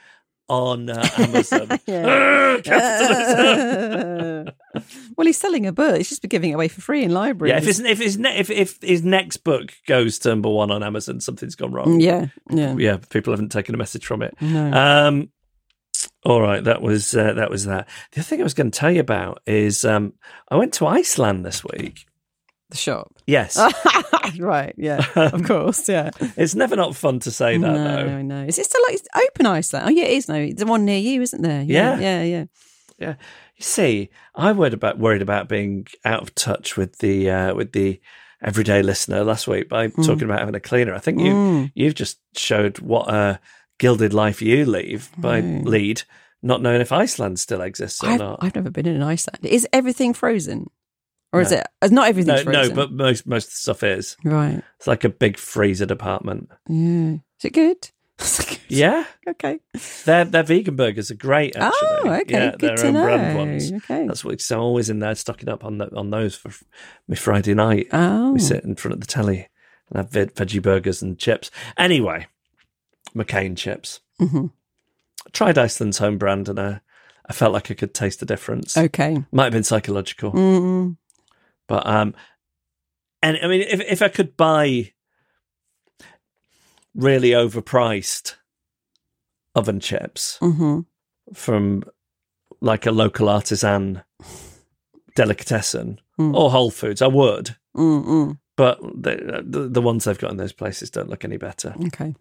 [0.50, 1.68] on uh, Amazon.
[2.70, 4.44] Ah,
[5.16, 5.98] well, he's selling a book.
[5.98, 7.52] He's just been giving it away for free in libraries.
[7.52, 10.72] yeah, if his if his ne- if if his next book goes to number one
[10.72, 12.00] on Amazon, something's gone wrong.
[12.00, 12.76] yeah, yeah.
[12.78, 14.34] yeah, people haven't taken a message from it.
[14.42, 14.72] No.
[14.74, 15.30] Um,
[16.26, 17.88] All right, that was uh, that was that.
[18.12, 20.14] The other thing I was going to tell you about is um,
[20.50, 22.06] I went to Iceland this week.
[22.70, 23.14] The shop.
[23.26, 23.58] Yes,
[24.40, 26.10] right, yeah, of course, yeah.
[26.36, 28.14] it's never not fun to say that no, though.
[28.18, 28.44] I know.
[28.44, 29.00] Is it still like
[29.30, 29.86] open Iceland?
[29.88, 30.28] Oh, yeah, it is.
[30.28, 31.62] No, the one near you, isn't there?
[31.62, 31.98] Yeah.
[32.00, 32.46] yeah, yeah.
[33.00, 33.16] Yeah,
[33.56, 37.72] you see, I worried about worried about being out of touch with the uh, with
[37.72, 38.02] the
[38.42, 40.02] everyday listener last week by Hmm.
[40.02, 40.94] talking about having a cleaner.
[40.96, 43.40] I think you you've just showed what a
[43.80, 46.02] gilded life you leave by lead,
[46.42, 48.40] not knowing if Iceland still exists or I've, not.
[48.42, 49.46] I've never been in Iceland.
[49.46, 50.70] Is everything frozen,
[51.34, 51.66] or is it?
[51.82, 54.16] uh, Not everything's no, no, but most most of the stuff is.
[54.24, 54.62] right.
[54.78, 56.50] It's like a big freezer department.
[56.68, 57.16] Yeah.
[57.40, 57.90] Is it good?
[58.70, 59.60] Yeah, okay.
[60.04, 61.56] their their vegan burgers are great.
[61.56, 62.26] Actually, Oh, okay.
[62.34, 63.04] Yeah, good their own know.
[63.06, 63.72] brand ones.
[63.72, 64.06] Okay.
[64.06, 66.52] That's what so I'm always in there stocking up on the, on those for
[67.08, 67.88] my Friday night.
[67.94, 68.34] oh.
[68.34, 69.48] We sit in front of the telly
[69.90, 71.50] and have veg- veggie burgers and chips.
[71.78, 72.28] Anyway,
[73.16, 74.02] McCain chips.
[74.20, 74.52] Mhm.
[75.26, 76.82] I tried Iceland's home brand and I,
[77.26, 78.76] I felt like I could taste the difference.
[78.78, 79.24] Okay.
[79.32, 80.98] Might have been psychological, Mm.
[81.68, 82.16] But um,
[83.22, 84.94] and I mean, if if I could buy
[86.96, 88.36] really overpriced
[89.56, 90.82] oven chips hmm
[91.34, 91.84] from
[92.62, 94.02] like a local artisan
[95.16, 96.34] delicatessen Mm.
[96.36, 97.56] or Whole Foods, I would.
[97.76, 98.40] Mm-mm.
[98.56, 101.76] But the, the the ones they've got in those places don't look any better.
[101.86, 102.16] Okay.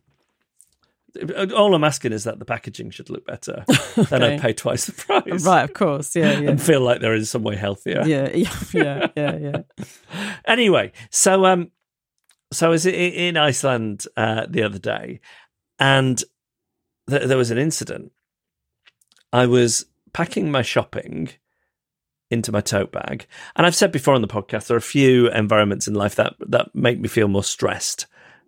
[1.54, 3.64] All I'm asking is that the packaging should look better.
[3.96, 5.44] Then I pay twice the price.
[5.46, 5.62] Right.
[5.64, 6.14] Of course.
[6.14, 6.38] Yeah.
[6.38, 6.50] Yeah.
[6.50, 8.02] And feel like they're in some way healthier.
[8.06, 8.28] yeah.
[8.34, 8.52] Yeah.
[8.72, 9.06] Yeah.
[9.16, 9.36] Yeah.
[9.36, 9.84] Yeah.
[10.46, 11.70] Anyway, so um,
[12.52, 15.20] so I was in Iceland uh, the other day,
[15.78, 16.22] and
[17.10, 18.12] th- there was an incident.
[19.32, 21.30] I was packing my shopping
[22.30, 23.26] into my tote bag,
[23.56, 26.34] and I've said before on the podcast there are a few environments in life that
[26.40, 28.06] that make me feel more stressed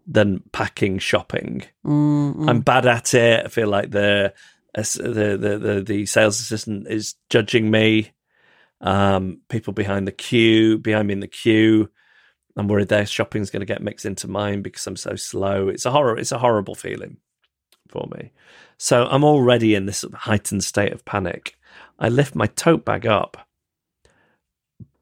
[0.09, 1.62] than packing shopping.
[1.85, 2.49] Mm-mm.
[2.49, 3.44] I'm bad at it.
[3.44, 4.33] I feel like the
[4.75, 8.12] the the the, the sales assistant is judging me.
[8.81, 11.90] Um, people behind the queue, behind me in the queue,
[12.57, 15.68] I'm worried their shopping's going to get mixed into mine because I'm so slow.
[15.68, 16.16] It's a horror.
[16.16, 17.18] It's a horrible feeling
[17.88, 18.33] for me.
[18.79, 21.57] So I'm already in this heightened state of panic.
[21.99, 23.48] I lift my tote bag up.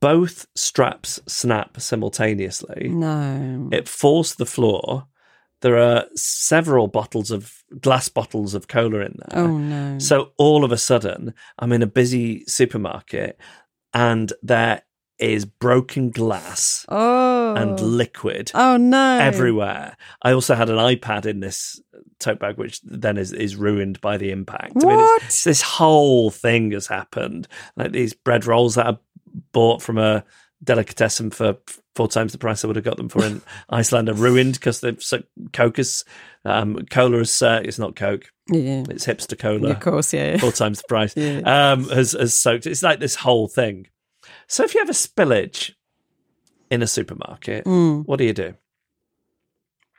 [0.01, 2.89] Both straps snap simultaneously.
[2.89, 3.69] No.
[3.73, 5.07] It falls to the floor.
[5.63, 9.43] There are several bottles of glass bottles of cola in there.
[9.43, 9.99] Oh no.
[9.99, 13.41] So all of a sudden, I'm in a busy supermarket
[13.95, 14.83] and there
[15.19, 17.55] is broken glass oh.
[17.55, 19.19] and liquid Oh no.
[19.19, 19.97] everywhere.
[20.21, 21.81] I also had an iPad in this
[22.21, 24.73] tote bag, which then is, is ruined by the impact.
[24.77, 25.23] I mean, What?
[25.23, 27.49] it's, this whole thing has happened.
[27.77, 28.99] Like these bread rolls that I
[29.53, 30.25] bought from a
[30.65, 31.57] delicatessen for
[31.95, 34.81] four times the price I would have got them for in Iceland are ruined because
[34.81, 35.23] they've so
[35.53, 36.05] Coke is
[36.45, 38.85] um, cola is uh, it's not Coke, Yeah.
[38.89, 40.13] it's hipster cola Of course.
[40.15, 40.37] Yeah.
[40.39, 41.15] four times the price.
[41.17, 41.41] Yeah.
[41.73, 42.67] Um, has, has soaked.
[42.67, 43.89] It's like this whole thing.
[44.49, 45.73] So if you have a spillage
[46.71, 48.05] in a supermarket, Mm.
[48.07, 48.55] what do you do?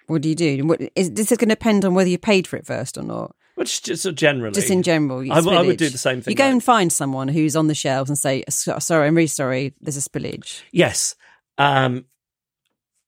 [0.07, 0.65] What do you do?
[0.65, 3.03] What, is, this is going to depend on whether you paid for it first or
[3.03, 3.35] not.
[3.57, 6.21] Which just of generally, Just in general, you I w- I would do the same
[6.21, 9.15] thing, You go like- and find someone who's on the shelves and say, "Sorry, I'm
[9.15, 9.73] really sorry.
[9.81, 11.15] There's a spillage." Yes.
[11.57, 12.05] Um,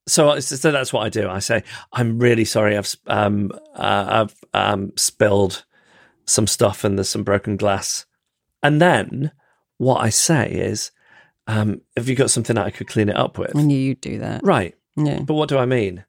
[0.07, 1.29] so, so that's what I do.
[1.29, 2.75] I say, I'm really sorry.
[2.75, 5.65] I've um, uh, I've um, spilled
[6.25, 8.07] some stuff and there's some broken glass.
[8.63, 9.31] And then
[9.77, 10.89] what I say is,
[11.45, 13.55] um, have you got something that I could clean it up with?
[13.55, 14.41] I knew you'd do that.
[14.43, 14.75] Right.
[14.97, 15.19] Yeah.
[15.19, 16.05] But what do I mean?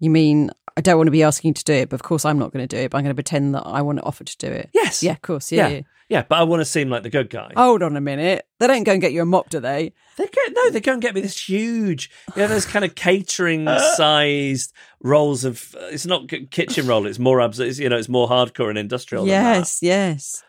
[0.00, 2.24] You mean I don't want to be asking you to do it, but of course
[2.24, 2.90] I'm not going to do it.
[2.90, 4.70] But I'm going to pretend that I want to offer to do it.
[4.72, 5.02] Yes.
[5.02, 5.50] Yeah, of course.
[5.50, 5.68] Yeah.
[5.68, 5.74] Yeah.
[5.74, 5.82] yeah.
[6.08, 7.52] Yeah, but I want to seem like the good guy.
[7.54, 8.46] Hold on a minute.
[8.58, 9.92] They don't go and get you a mop, do they?
[10.16, 12.94] They go, no, they go and get me this huge, you know, those kind of
[12.94, 15.76] catering sized rolls of.
[15.90, 17.06] It's not kitchen roll.
[17.06, 17.60] It's more abs.
[17.60, 19.26] It's, you know, it's more hardcore and industrial.
[19.26, 19.80] yes.
[19.82, 20.42] Yes.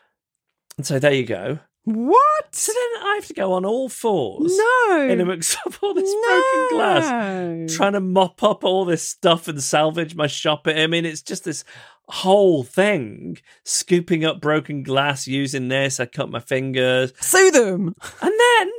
[0.78, 1.58] And so there you go.
[1.84, 2.54] What?
[2.54, 4.56] So then I have to go on all fours.
[4.56, 5.08] No.
[5.08, 9.48] In a mix of all this broken glass, trying to mop up all this stuff
[9.48, 10.78] and salvage my shopping.
[10.78, 11.64] I mean, it's just this
[12.08, 13.38] whole thing.
[13.64, 15.98] Scooping up broken glass using this.
[16.00, 17.12] I cut my fingers.
[17.20, 17.94] Sue them.
[18.20, 18.70] And then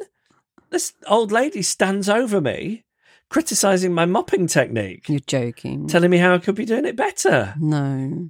[0.69, 2.85] this old lady stands over me,
[3.29, 5.87] criticizing my mopping technique, You're joking.
[5.87, 7.55] telling me how I could be doing it better.
[7.59, 8.29] no.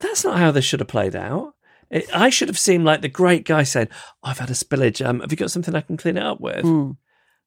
[0.00, 1.54] That's not how this should have played out.
[1.90, 3.88] It, I should have seemed like the great guy saying,
[4.22, 5.04] oh, I've had a spillage.
[5.04, 6.64] Um, have you got something I can clean it up with?
[6.64, 6.96] Mm.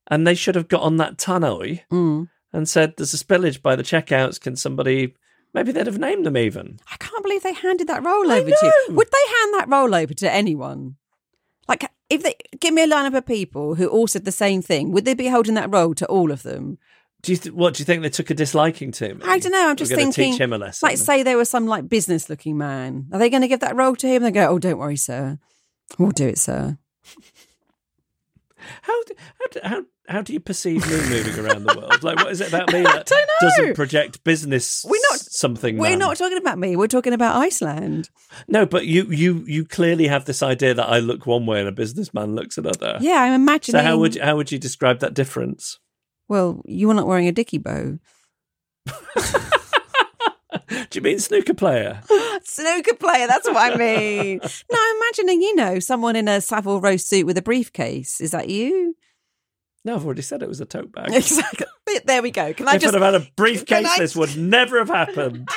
[0.10, 2.28] And they should have got on that tannoy Mm.
[2.52, 4.42] and said, there's a spillage by the checkouts.
[4.42, 5.14] Can somebody,
[5.54, 6.80] maybe they'd have named them even.
[6.92, 8.96] I can't believe they handed that roll over to you.
[8.96, 10.96] Would they hand that roll over to anyone?
[11.68, 14.92] Like, if they give me a lineup of people who all said the same thing,
[14.92, 16.80] would they be holding that roll to all of them?
[17.22, 19.22] Do you th- what do you think they took a disliking to me?
[19.24, 19.70] I don't know.
[19.70, 20.32] I'm just thinking.
[20.32, 20.88] teach him a lesson.
[20.88, 23.08] Like, say there was some like business-looking man.
[23.12, 24.24] Are they going to give that role to him?
[24.24, 25.38] They go, "Oh, don't worry, sir.
[26.00, 26.78] We'll do it, sir."
[28.84, 32.04] How do, how do, how how do you perceive me moving around the world?
[32.04, 33.12] Like, what is it about me that
[33.42, 34.86] doesn't project business?
[34.88, 35.78] We're not- something.
[35.78, 36.00] We're man?
[36.00, 36.76] not talking about me.
[36.76, 38.10] We're talking about Iceland.
[38.48, 41.68] No, but you you you clearly have this idea that I look one way and
[41.68, 42.98] a businessman looks another.
[43.02, 43.80] Yeah, I'm imagining.
[43.82, 45.80] So how would how would you describe that difference?
[46.32, 48.00] Well, you were not wearing a dicky bow.
[48.88, 48.94] Do
[50.94, 52.00] you mean snooker player?
[52.46, 54.40] Snooker player, that's what I mean.
[54.72, 58.22] no, I'm imagining, you know, someone in a Savile Row suit with a briefcase.
[58.22, 58.96] Is that you?
[59.84, 61.14] No, I've already said it was a tote bag.
[61.14, 61.68] Exactly.
[62.06, 62.54] There we go.
[62.54, 65.50] Can I if just I'd have had a briefcase, I- this would never have happened.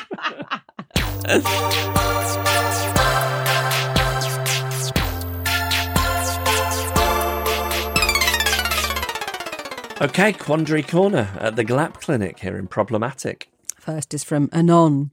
[10.01, 13.51] Okay, Quandary Corner at the GLAP Clinic here in Problematic.
[13.79, 15.11] First is from Anon.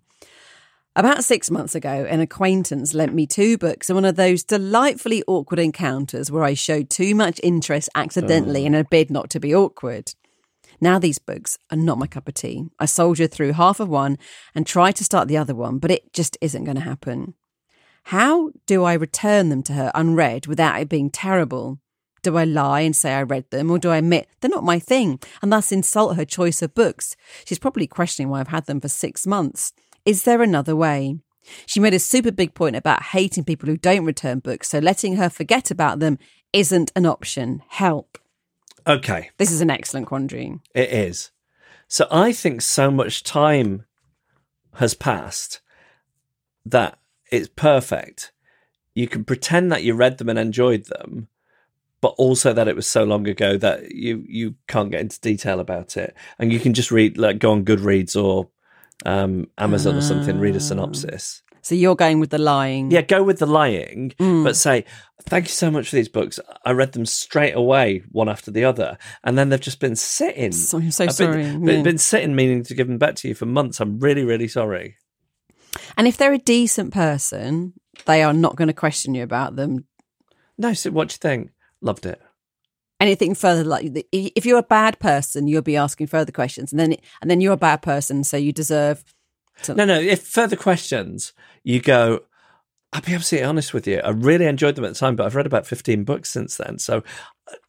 [0.96, 5.24] About six months ago, an acquaintance lent me two books and one of those delightfully
[5.26, 8.66] awkward encounters where I showed too much interest accidentally oh.
[8.66, 10.14] in a bid not to be awkward.
[10.82, 12.66] Now, these books are not my cup of tea.
[12.80, 14.18] I soldier through half of one
[14.56, 17.36] and try to start the other one, but it just isn't going to happen.
[18.06, 21.80] How do I return them to her unread without it being terrible?
[22.24, 24.78] Do I lie and say I read them, or do I admit they're not my
[24.80, 27.16] thing and thus insult her choice of books?
[27.46, 29.74] She's probably questioning why I've had them for six months.
[30.06, 31.18] Is there another way?
[31.66, 35.16] She made a super big point about hating people who don't return books, so letting
[35.16, 36.20] her forget about them
[36.54, 37.64] isn't an option.
[37.70, 38.20] Help.
[38.86, 40.60] Okay, This is an excellent quandary.
[40.76, 41.32] it is.
[41.88, 43.86] So I think so much time
[44.76, 45.62] has passed
[46.66, 46.98] that
[47.32, 48.32] it's perfect.
[48.96, 51.28] You can pretend that you read them and enjoyed them,
[52.02, 55.60] but also that it was so long ago that you you can't get into detail
[55.60, 58.50] about it, and you can just read like go on Goodreads or
[59.06, 61.42] um, Amazon or something, read a synopsis.
[61.64, 62.90] So you're going with the lying.
[62.90, 64.44] Yeah, go with the lying, Mm.
[64.44, 64.84] but say,
[65.26, 66.40] thank you so much for these books.
[66.66, 70.52] I read them straight away, one after the other, and then they've just been sitting.
[70.54, 71.44] So- I'm so I've sorry.
[71.44, 71.82] Been- Yeah.
[71.84, 73.80] been sitting, meaning to give them back to you for months.
[73.80, 74.98] I'm really, really sorry.
[75.96, 77.74] And if they're a decent person,
[78.08, 79.86] they are not going to question you about them.
[80.58, 81.52] No, so what do you think?
[81.82, 82.22] Loved it.
[83.00, 86.96] Anything further, like if you're a bad person, you'll be asking further questions, and then
[87.22, 89.04] and then you're a bad person, so you deserve.
[89.64, 90.00] To, No, no.
[90.00, 92.22] If further questions, you go.
[92.94, 94.00] I'll be absolutely honest with you.
[94.00, 96.78] I really enjoyed them at the time, but I've read about 15 books since then.
[96.78, 97.04] So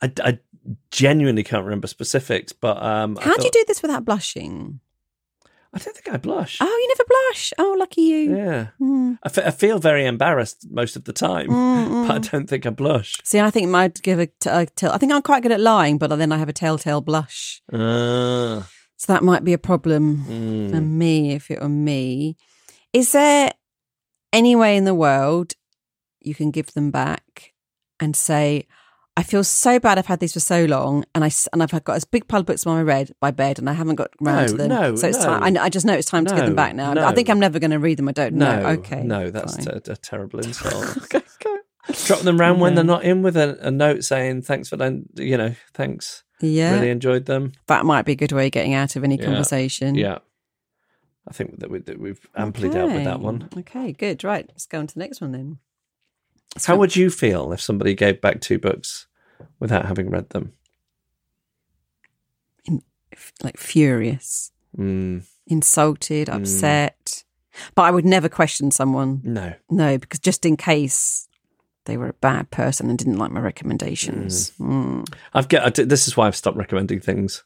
[0.02, 0.38] I, I
[0.90, 2.52] genuinely can't remember specifics.
[2.52, 4.80] But um, How do you do this without blushing?
[5.74, 6.58] I don't think I blush.
[6.60, 7.52] Oh, you never blush.
[7.58, 8.36] Oh, lucky you.
[8.36, 8.66] Yeah.
[8.78, 9.14] Hmm.
[9.22, 12.30] I, feel very embarrassed most of the time, Mm, but I mm.
[12.30, 13.14] don't think I blush.
[13.24, 14.92] See, I think I'd give a, t- a tell.
[14.92, 17.62] I think I'm quite good at lying, but then I have a telltale blush.
[17.72, 20.70] Ah, So that might be a problem mm.
[20.70, 22.36] for me if it were me.
[22.92, 23.52] Is there
[24.32, 25.54] any way in the world
[26.20, 27.54] you can give them back
[27.98, 28.66] and say,
[29.16, 31.94] I feel so bad I've had these for so long and I and I've got
[31.94, 34.40] this big pile of books on my read by bed and I haven't got round
[34.40, 34.68] No, to them.
[34.70, 35.24] no, so it's no.
[35.24, 35.56] time.
[35.58, 36.94] I, I just know it's time to get them back now.
[36.94, 37.04] no.
[37.04, 38.08] I think I'm never going to read them.
[38.08, 38.66] I don't no, know.
[38.70, 39.02] Okay.
[39.02, 40.96] no, that's a, terrible insult.
[41.04, 41.58] okay, go.
[42.06, 44.92] Drop them round when they're not in with a, a note saying thanks for that.
[45.16, 46.24] You know, thanks.
[46.40, 47.52] Yeah, Really enjoyed them.
[47.66, 49.26] that might be a good way of getting out of any Yeah.
[49.26, 49.94] conversation.
[49.94, 50.18] Yeah,
[51.28, 53.48] I think that, we, that we've amply dealt with that one.
[53.58, 54.24] Okay, good.
[54.24, 55.58] Right, let's go on to the next one then.
[56.66, 59.06] How would you feel if somebody gave back two books
[59.58, 60.52] without having read them?
[63.12, 67.24] F- like furious, Mm, insulted, upset.
[67.74, 69.20] But I would never question someone.
[69.22, 69.52] no.
[69.70, 71.28] No, because just in case
[71.84, 74.52] they were a bad person and didn't like my recommendations.
[74.58, 75.06] Mm.
[75.34, 75.62] I've get.
[75.64, 77.44] I this is why I've stopped recommending things.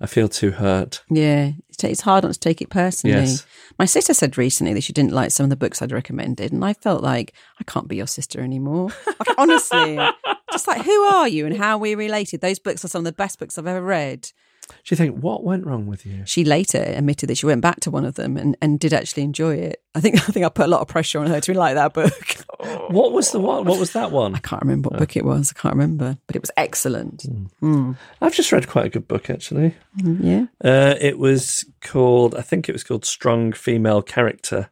[0.00, 1.02] I feel too hurt.
[1.08, 3.16] Yeah, it's, hard not to take it personally.
[3.16, 3.46] Yes.
[3.78, 6.64] My sister said recently that she didn't like some of the books I'd recommended, and
[6.64, 8.90] I felt like I can't be your sister anymore.
[9.06, 9.98] Like, honestly,
[10.52, 12.40] just like who are you and how are we related?
[12.40, 14.30] Those books are some of the best books I've ever read.
[14.68, 16.22] Do you think what went wrong with you?
[16.26, 19.22] She later admitted that she went back to one of them and, and did actually
[19.22, 19.82] enjoy it.
[19.94, 21.94] I think I think I put a lot of pressure on her to like that
[21.94, 22.35] book.
[22.58, 23.64] What was the one?
[23.64, 24.34] What was that one?
[24.34, 25.52] I can't remember what book it was.
[25.54, 27.24] I can't remember, but it was excellent.
[27.60, 27.96] Mm.
[28.22, 29.74] I've just read quite a good book actually.
[29.98, 30.46] Mm, Yeah.
[30.70, 34.70] Uh, it was called, I think it was called Strong Female Character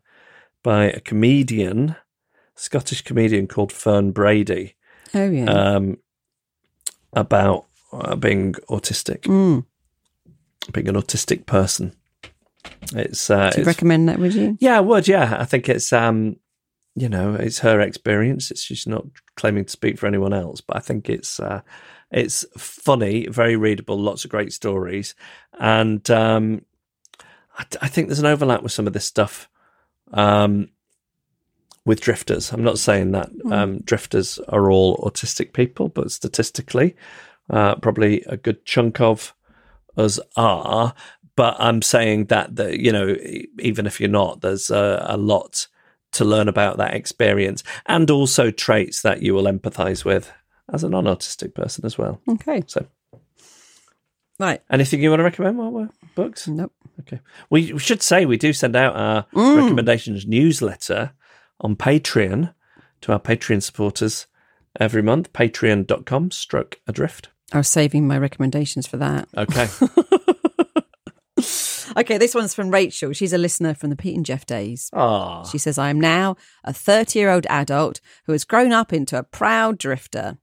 [0.63, 1.97] by a comedian,
[2.55, 4.77] Scottish comedian called Fern Brady,
[5.15, 5.45] Oh yeah.
[5.45, 5.99] um,
[7.13, 9.65] about uh, being autistic, Mm.
[10.73, 11.93] being an autistic person.
[12.95, 14.19] It's, uh, Do you it's recommend that?
[14.19, 14.57] Would you?
[14.61, 15.07] yeah, I would.
[15.07, 16.37] Yeah, I think it's um,
[16.95, 18.51] you know, it's her experience.
[18.51, 19.05] It's she's not
[19.37, 21.63] claiming to speak for anyone else, but I think it's uh,
[22.11, 25.15] it's funny, very readable, lots of great stories,
[25.59, 26.65] and um,
[27.59, 29.49] I, I think there's an overlap with some of this stuff
[30.13, 30.69] um,
[31.85, 32.53] with drifters.
[32.53, 36.95] I'm not saying that um, drifters are all autistic people, but statistically,
[37.51, 39.35] uh, probably a good chunk of
[39.97, 40.95] us are.
[41.37, 43.17] But I'm saying that the you know
[43.59, 45.67] even if you're not, there's a, a lot
[46.15, 50.33] to learn about that experience, and also traits that you will empathise with
[50.73, 52.21] as a non-autistic person as well.
[52.29, 52.63] Okay.
[52.67, 52.87] So,
[54.41, 54.61] Right.
[54.71, 56.49] anything you want to recommend while we're books?
[56.49, 56.73] Nope.
[57.01, 57.21] Okay.
[57.51, 59.63] We, we should say we do send out our Mm.
[59.63, 61.13] recommendations newsletter
[61.61, 62.53] on Patreon
[63.03, 64.27] to our Patreon supporters
[64.81, 65.33] every month.
[65.33, 67.29] Patreon.com stroke adrift.
[67.53, 69.29] I was saving my recommendations for that.
[69.37, 69.69] Okay.
[71.97, 73.13] Okay, this one's from Rachel.
[73.13, 74.91] She's a listener from the Pete and Geoff days.
[74.93, 78.93] Ah, She says, I am now a 30 year old adult who has grown up
[78.93, 80.39] into a proud drifter.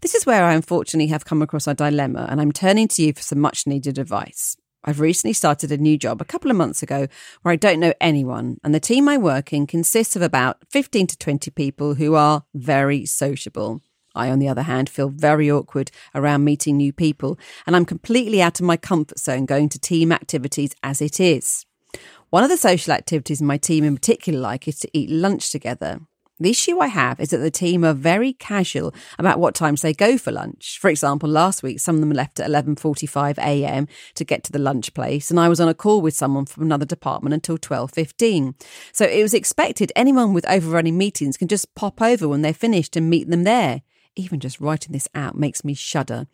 [0.00, 3.12] This is where I unfortunately have come across a dilemma, and I'm turning to you
[3.12, 4.56] for some much needed advice.
[4.84, 7.08] I've recently started a new job a couple of months ago
[7.42, 11.08] where I don't know anyone, and the team I work in consists of about 15
[11.08, 13.82] to 20 people who are very sociable.
[14.14, 18.42] I, on the other hand, feel very awkward around meeting new people, and I'm completely
[18.42, 21.66] out of my comfort zone going to team activities as it is.
[22.30, 26.00] One of the social activities my team in particular like is to eat lunch together.
[26.40, 29.92] The issue I have is that the team are very casual about what times they
[29.92, 30.78] go for lunch.
[30.80, 33.88] For example, last week some of them left at 11:45 a.m.
[34.14, 36.62] to get to the lunch place and I was on a call with someone from
[36.62, 38.54] another department until 12:15.
[38.92, 42.94] So it was expected anyone with overrunning meetings can just pop over when they're finished
[42.94, 43.82] and meet them there.
[44.18, 46.26] Even just writing this out makes me shudder.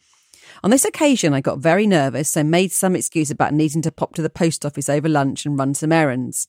[0.62, 4.14] On this occasion, I got very nervous and made some excuse about needing to pop
[4.14, 6.49] to the post office over lunch and run some errands.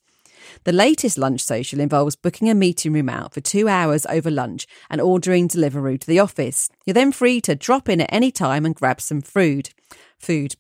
[0.64, 4.66] The latest lunch social involves booking a meeting room out for two hours over lunch
[4.90, 6.70] and ordering delivery to the office.
[6.86, 9.72] You're then free to drop in at any time and grab some food.
[10.18, 10.56] Food.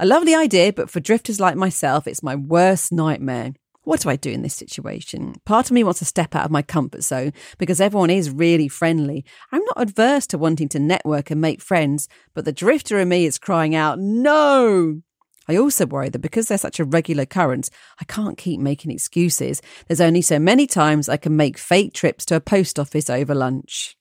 [0.00, 3.52] A lovely idea, but for drifters like myself, it's my worst nightmare.
[3.86, 5.36] What do I do in this situation?
[5.44, 8.66] Part of me wants to step out of my comfort zone because everyone is really
[8.66, 9.24] friendly.
[9.52, 13.26] I'm not adverse to wanting to network and make friends, but the drifter in me
[13.26, 15.02] is crying out, no!
[15.46, 17.70] I also worry that because they're such a regular occurrence,
[18.00, 19.62] I can't keep making excuses.
[19.86, 23.36] There's only so many times I can make fake trips to a post office over
[23.36, 23.96] lunch.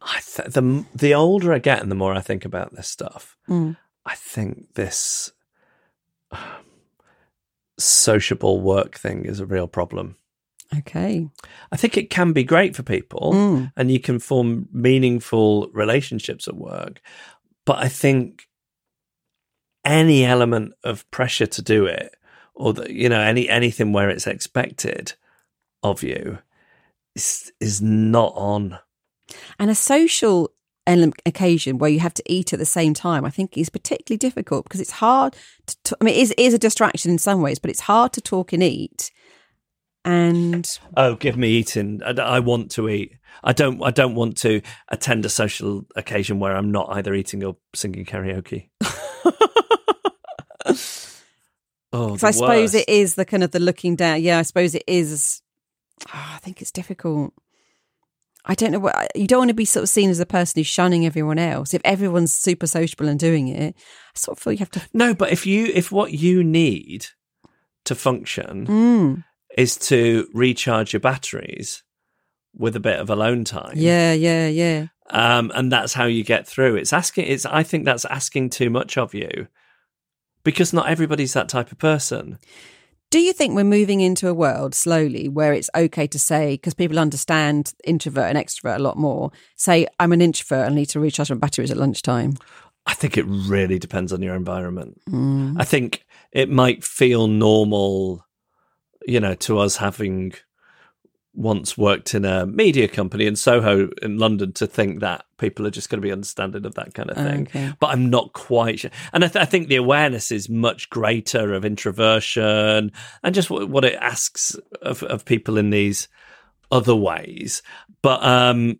[0.00, 3.36] I th- the the older I get and the more I think about this stuff,
[4.06, 5.32] I think this
[6.30, 6.40] um,
[7.82, 10.16] sociable work thing is a real problem.
[10.78, 11.28] Okay.
[11.70, 13.72] I think it can be great for people mm.
[13.76, 17.00] and you can form meaningful relationships at work.
[17.66, 18.48] But I think
[19.84, 22.14] any element of pressure to do it
[22.54, 25.14] or the, you know any anything where it's expected
[25.82, 26.38] of you
[27.14, 28.78] is is not on.
[29.58, 30.52] And a social
[30.86, 34.18] ele- occasion where you have to eat at the same time, I think is particularly
[34.18, 37.18] difficult because it's hard to, t- I mean, it is, it is a distraction in
[37.18, 39.10] some ways, but it's hard to talk and eat.
[40.04, 42.00] And Oh, give me eating.
[42.04, 43.12] I, I want to eat.
[43.44, 43.80] I don't.
[43.82, 48.04] I don't want to attend a social occasion where I'm not either eating or singing
[48.04, 48.68] karaoke.
[51.92, 52.74] oh, I suppose worst.
[52.74, 54.22] it is the kind of the looking down.
[54.22, 55.40] Yeah, I suppose it is.
[56.08, 57.32] Oh, I think it's difficult.
[58.44, 60.58] I don't know what you don't want to be sort of seen as a person
[60.58, 61.74] who's shunning everyone else.
[61.74, 64.82] If everyone's super sociable and doing it, I sort of feel you have to.
[64.92, 67.06] No, but if you if what you need
[67.84, 69.24] to function Mm,
[69.56, 71.82] is to recharge your batteries
[72.54, 74.86] with a bit of alone time, yeah, yeah, yeah.
[75.10, 76.76] um, and that's how you get through.
[76.76, 77.26] It's asking.
[77.26, 79.46] It's I think that's asking too much of you
[80.44, 82.38] because not everybody's that type of person.
[83.12, 86.72] Do you think we're moving into a world slowly where it's okay to say, because
[86.72, 90.98] people understand introvert and extrovert a lot more, say, I'm an introvert and need to
[90.98, 92.38] recharge my batteries at lunchtime?
[92.86, 94.98] I think it really depends on your environment.
[95.10, 95.56] Mm.
[95.60, 98.24] I think it might feel normal,
[99.06, 100.32] you know, to us having
[101.34, 105.70] once worked in a media company in Soho in London to think that people are
[105.70, 107.42] just going to be understanding of that kind of thing.
[107.42, 107.72] Okay.
[107.80, 108.90] But I'm not quite sure.
[109.12, 113.68] And I, th- I think the awareness is much greater of introversion and just what,
[113.68, 116.08] what it asks of, of people in these
[116.70, 117.62] other ways.
[118.02, 118.78] But um,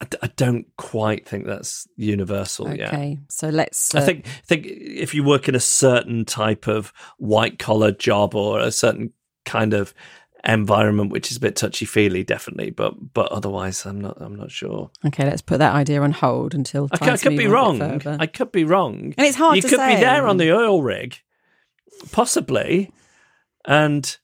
[0.00, 2.88] I, d- I don't quite think that's universal yet.
[2.88, 3.94] Okay, so let's.
[3.94, 8.34] I uh, think think if you work in a certain type of white collar job
[8.34, 9.12] or a certain
[9.44, 9.94] kind of
[10.46, 12.70] environment which is a bit touchy feely, definitely.
[12.70, 14.90] But but otherwise, I'm not I'm not sure.
[15.06, 16.88] Okay, let's put that idea on hold until.
[16.92, 17.80] I, time c- I could be wrong.
[18.06, 19.14] I could be wrong.
[19.16, 19.94] And it's hard You to could say.
[19.96, 21.16] be there on the oil rig,
[22.12, 22.92] possibly,
[23.64, 24.16] and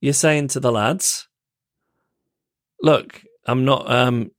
[0.00, 1.28] you're saying to the lads,
[2.82, 4.30] look, I'm not um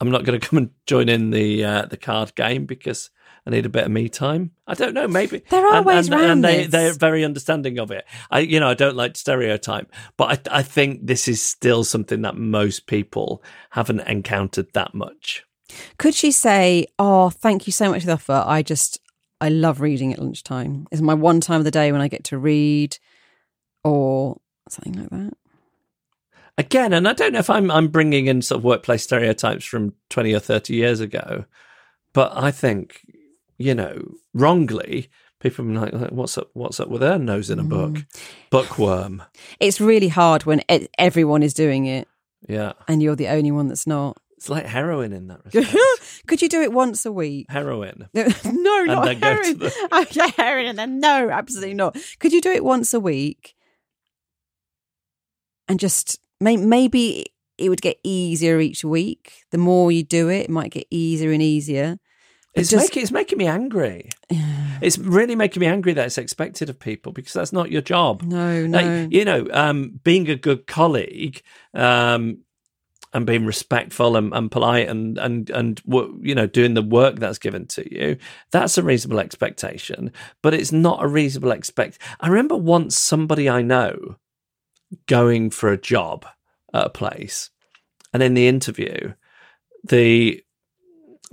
[0.00, 3.10] I'm not going to come and join in the uh, the card game because
[3.46, 4.52] I need a bit of me time.
[4.66, 6.72] I don't know, maybe There are and, ways and, around and they this.
[6.72, 8.04] they're very understanding of it.
[8.30, 12.22] I you know I don't like stereotype, but I I think this is still something
[12.22, 15.44] that most people haven't encountered that much.
[15.98, 18.42] Could she say, "Oh, thank you so much for the offer.
[18.46, 19.00] I just
[19.40, 20.86] I love reading at lunchtime.
[20.90, 22.96] It's my one time of the day when I get to read,"
[23.82, 24.38] or
[24.68, 25.34] something like that.
[26.56, 29.94] again, and I don't know if I'm I'm bringing in sort of workplace stereotypes from
[30.08, 31.44] twenty or thirty years ago,
[32.12, 33.00] but I think
[33.58, 35.08] you know wrongly
[35.40, 36.48] people are like, what's up?
[36.54, 37.92] What's up with their nose in a book?
[37.92, 38.06] Mm.
[38.50, 39.22] Bookworm.
[39.60, 42.08] It's really hard when e- everyone is doing it
[42.48, 44.16] Yeah, and you're the only one that's not.
[44.36, 46.26] it's like heroin in that respect.
[46.26, 47.46] Could you do it once a week?
[47.50, 48.08] heroin.
[48.14, 49.58] no, not then go to heroin.
[49.58, 51.96] the- heroin, and then no, absolutely not.
[52.20, 53.54] Could you do it once a week?
[55.68, 57.26] And just may- maybe
[57.58, 59.42] it would get easier each week.
[59.50, 61.98] The more you do it, it might get easier and easier.
[62.54, 64.10] It's just- making it's making me angry.
[64.80, 68.22] It's really making me angry that it's expected of people because that's not your job.
[68.22, 68.78] no, no.
[68.78, 71.42] Like, you know, um, being a good colleague
[71.72, 72.38] um,
[73.12, 75.80] and being respectful and, and polite and and and
[76.20, 78.16] you know doing the work that's given to you,
[78.50, 80.12] that's a reasonable expectation.
[80.42, 81.98] But it's not a reasonable expect.
[82.20, 84.16] I remember once somebody I know
[85.06, 86.26] going for a job
[86.72, 87.50] at a place,
[88.12, 89.14] and in the interview,
[89.84, 90.42] the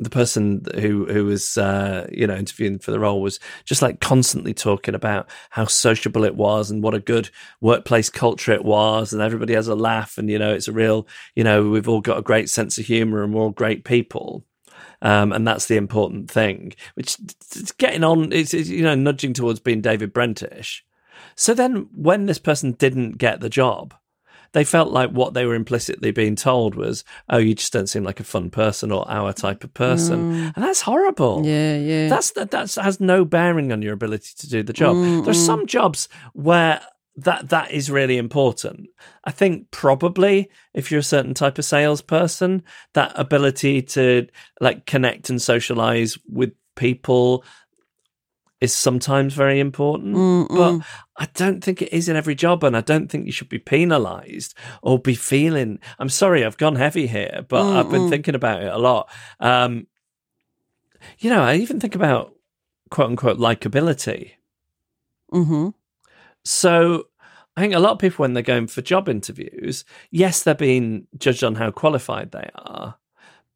[0.01, 4.01] the person who who was uh, you know interviewing for the role was just like
[4.01, 7.29] constantly talking about how sociable it was and what a good
[7.61, 11.07] workplace culture it was and everybody has a laugh and you know it's a real
[11.35, 14.43] you know we've all got a great sense of humor and we're all great people.
[15.03, 19.33] Um, and that's the important thing which it's getting on it's, it's you know nudging
[19.33, 20.83] towards being David Brentish.
[21.35, 23.95] So then when this person didn't get the job
[24.53, 28.03] they felt like what they were implicitly being told was, "Oh, you just don't seem
[28.03, 30.51] like a fun person or our type of person," mm.
[30.55, 31.45] and that's horrible.
[31.45, 32.09] yeah, yeah.
[32.09, 35.25] That's that that's has no bearing on your ability to do the job.
[35.25, 36.81] There's some jobs where
[37.17, 38.89] that that is really important.
[39.23, 44.27] I think probably if you're a certain type of salesperson, that ability to
[44.59, 47.43] like connect and socialize with people
[48.61, 50.15] is sometimes very important.
[50.55, 50.85] But
[51.17, 53.59] I don't think it is in every job, and I don't think you should be
[53.59, 55.79] penalised or be feeling.
[55.99, 59.09] I'm sorry, I've gone heavy here, but I've been thinking about it a lot.
[59.39, 59.87] Um,
[61.19, 62.35] you know, I even think about
[62.91, 64.31] quote unquote likability.
[65.33, 65.69] mm-hmm.
[66.43, 67.07] So
[67.57, 71.07] I think a lot of people, when they're going for job interviews, yes, they're being
[71.17, 72.97] judged on how qualified they are,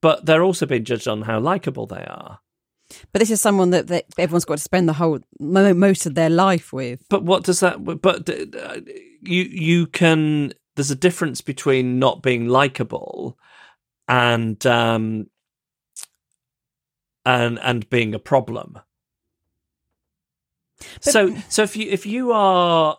[0.01, 2.39] but they're also being judged on how likable they are.
[3.11, 6.29] But this is someone that, that everyone's got to spend the whole most of their
[6.29, 7.03] life with.
[7.09, 7.83] But what does that?
[7.83, 8.81] But uh,
[9.21, 10.53] you you can.
[10.75, 13.37] There's a difference between not being likable
[14.07, 15.27] and um
[17.25, 18.79] and and being a problem.
[20.99, 22.97] so so if you if you are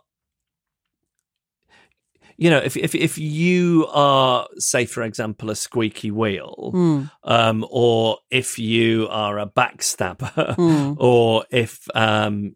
[2.39, 7.11] you know if if if you are say for example a squeaky wheel Mm.
[7.25, 10.97] um or if you are a backstabber Mm.
[11.01, 12.55] or if um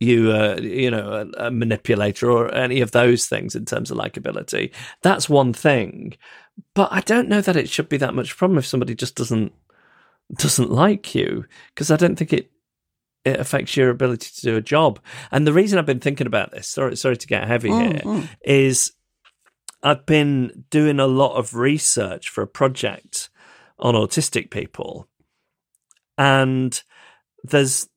[0.00, 3.96] you uh, you know a, a manipulator or any of those things in terms of
[3.96, 4.70] likability
[5.02, 6.12] that's one thing
[6.74, 9.52] but i don't know that it should be that much problem if somebody just doesn't
[10.36, 11.44] doesn't like you
[11.74, 12.50] because i don't think it
[13.24, 14.98] it affects your ability to do a job
[15.30, 18.92] and the reason i've been thinking about this sorry sorry to get heavy here is
[19.86, 23.30] i've been doing a lot of research for a project
[23.78, 25.08] on autistic people
[26.18, 26.82] and
[27.44, 27.88] there's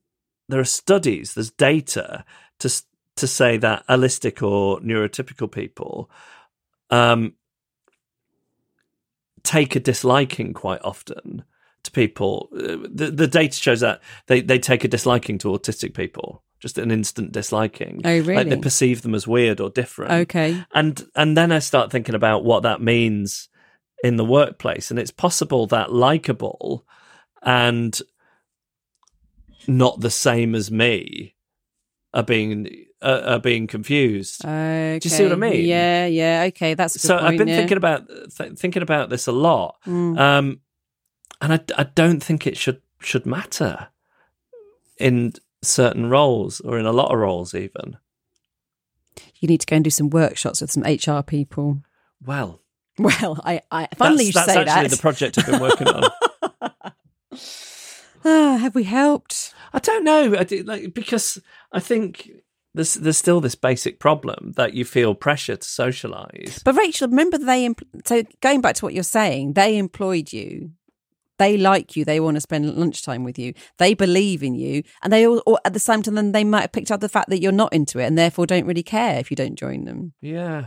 [0.49, 2.25] there are studies, there's data
[2.59, 2.67] to
[3.15, 6.09] to say that allistic or neurotypical people
[6.89, 7.33] um,
[9.43, 11.43] take a disliking quite often
[11.83, 12.49] to people.
[12.55, 16.77] Uh, The, the data shows that they, they take a disliking to autistic people, just
[16.77, 18.01] an instant disliking.
[18.05, 20.63] Oh, Like they perceive them as weird or different Okay.
[20.73, 23.47] and and then I start thinking about what that means
[24.03, 26.85] in the workplace, and it's possible that likable
[27.43, 27.99] and
[29.67, 31.35] not the same as me
[32.13, 34.43] are being uh, are being confused.
[34.43, 34.99] Okay.
[35.01, 35.65] Do you see what I mean?
[35.65, 36.45] Yeah, yeah.
[36.47, 37.57] Okay, that's so I've been yeah.
[37.57, 38.07] thinking about
[38.37, 40.19] th- thinking about this a lot, Mm.
[40.19, 40.59] um,
[41.41, 43.89] and I I don't think it should should matter
[44.97, 47.97] in certain roles or in a lot of roles even.
[49.39, 51.81] You need to go and do some workshops with some HR people.
[52.23, 52.61] Well,
[52.97, 54.95] Well, I, I funnily you that's, say that's actually that.
[54.97, 56.03] the project I've been working on.
[58.25, 59.53] Ah, have we helped?
[59.71, 60.35] I don't know.
[60.37, 61.37] I do, like because
[61.71, 62.29] I think
[62.73, 66.59] there's there's still this basic problem that you feel pressure to socialize.
[66.65, 70.71] But Rachel, remember they empl- so going back to what you're saying, they employed you.
[71.39, 72.05] They like you.
[72.05, 73.53] They want to spend lunchtime with you.
[73.79, 76.61] They believe in you, and they all, or at the same time, then they might
[76.61, 79.17] have picked up the fact that you're not into it, and therefore don't really care
[79.19, 80.13] if you don't join them.
[80.21, 80.65] Yeah.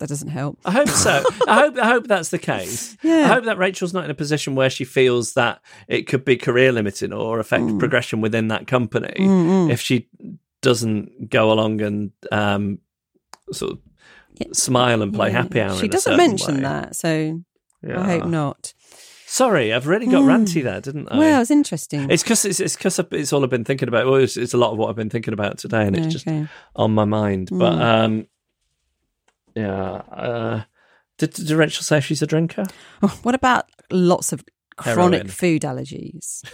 [0.00, 0.58] That doesn't help.
[0.64, 1.22] I hope so.
[1.46, 2.96] I hope I hope that's the case.
[3.02, 3.24] Yeah.
[3.30, 6.36] I hope that Rachel's not in a position where she feels that it could be
[6.36, 7.78] career limiting or affect Mm.
[7.78, 9.14] progression within that company
[9.70, 10.08] if she
[10.62, 12.78] doesn't go along and um,
[13.52, 13.78] sort of
[14.56, 15.42] smile and play Yeah.
[15.42, 15.76] happy hour.
[15.78, 16.62] She doesn't mention way.
[16.62, 17.40] that, so
[17.86, 18.00] Yeah.
[18.00, 18.74] I hope not.
[19.34, 20.26] Sorry, I've really got Mm.
[20.46, 21.18] ranty there, didn't I?
[21.18, 22.08] Well, it's interesting.
[22.08, 24.06] It's because it's it's because it's all I've been thinking about.
[24.06, 26.28] Well, it's, it's a lot of what I've been thinking about today, and it's just
[26.76, 27.48] on my mind.
[27.50, 27.80] But Mm.
[27.82, 28.26] um,
[29.56, 29.72] yeah,
[30.12, 30.62] uh,
[31.18, 32.64] did, did Rachel say she's a drinker?
[33.02, 34.44] Oh, what about lots of
[34.76, 35.28] chronic Heroin.
[35.28, 36.44] food allergies?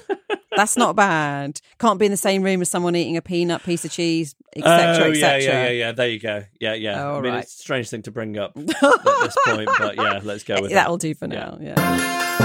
[0.57, 1.61] That's not bad.
[1.78, 5.05] Can't be in the same room as someone eating a peanut, piece of cheese, etc.,
[5.05, 5.43] oh, yeah, etc.
[5.43, 5.93] yeah, yeah, yeah.
[5.93, 6.45] There you go.
[6.59, 7.05] Yeah, yeah.
[7.05, 7.43] Oh, I mean, right.
[7.45, 10.70] it's a strange thing to bring up at this point, but yeah, let's go with
[10.70, 10.74] it.
[10.74, 11.35] That'll do for Yeah.
[11.35, 11.59] now.
[11.61, 12.37] Yeah.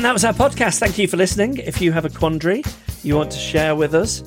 [0.00, 0.78] And that was our podcast.
[0.78, 1.58] Thank you for listening.
[1.58, 2.64] If you have a quandary
[3.02, 4.24] you want to share with us,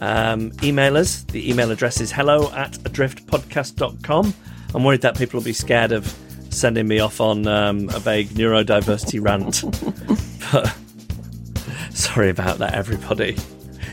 [0.00, 1.22] um, email us.
[1.22, 4.34] The email address is hello at adriftpodcast.com.
[4.74, 6.14] I'm worried that people will be scared of
[6.50, 9.62] sending me off on um, a vague neurodiversity rant.
[10.52, 10.76] but
[11.96, 13.38] sorry about that, everybody.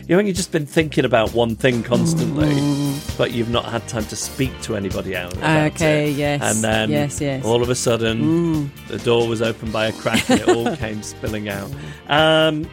[0.01, 2.55] You know, when you've just been thinking about one thing constantly,
[3.17, 5.37] but you've not had time to speak to anybody about
[5.73, 6.17] Okay, it.
[6.17, 7.45] yes, And then yes, yes.
[7.45, 11.01] all of a sudden, the door was opened by a crack and it all came
[11.03, 11.71] spilling out.
[12.09, 12.69] Um,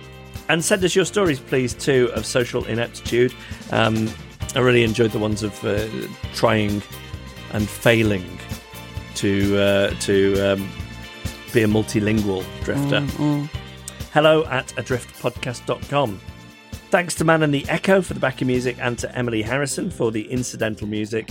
[0.49, 3.35] and send us your stories, please, too, of social ineptitude.
[3.71, 4.09] Um,
[4.57, 5.87] I really enjoyed the ones of uh,
[6.35, 6.83] trying
[7.53, 8.25] and failing
[9.17, 10.69] to uh, to um,
[11.53, 13.01] be a multilingual drifter.
[14.15, 16.19] Hello at adriftpodcast.com.
[16.91, 20.11] Thanks to Man and the Echo for the backing music and to Emily Harrison for
[20.11, 21.31] the incidental music.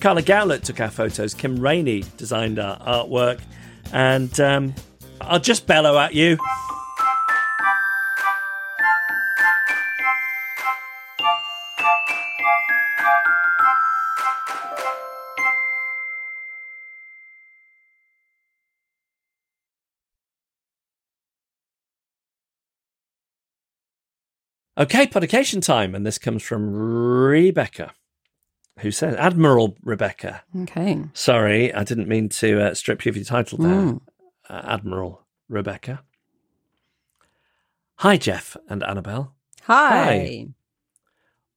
[0.00, 1.34] Carla Gowlett took our photos.
[1.34, 3.38] Kim Rainey designed our artwork.
[3.92, 4.74] And um,
[5.20, 6.38] I'll just bellow at you.
[24.78, 25.94] Okay, publication time.
[25.94, 27.92] And this comes from Rebecca,
[28.78, 30.42] who says, Admiral Rebecca.
[30.62, 31.02] Okay.
[31.14, 34.00] Sorry, I didn't mean to uh, strip you of your title there, Mm.
[34.48, 36.02] uh, Admiral Rebecca.
[37.96, 39.34] Hi, Geoff and Annabel.
[39.64, 40.46] Hi.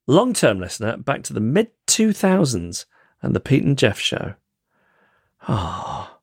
[0.08, 2.86] Long term listener back to the mid 2000s
[3.22, 4.34] and the Pete and Geoff show.
[5.48, 6.18] Ah.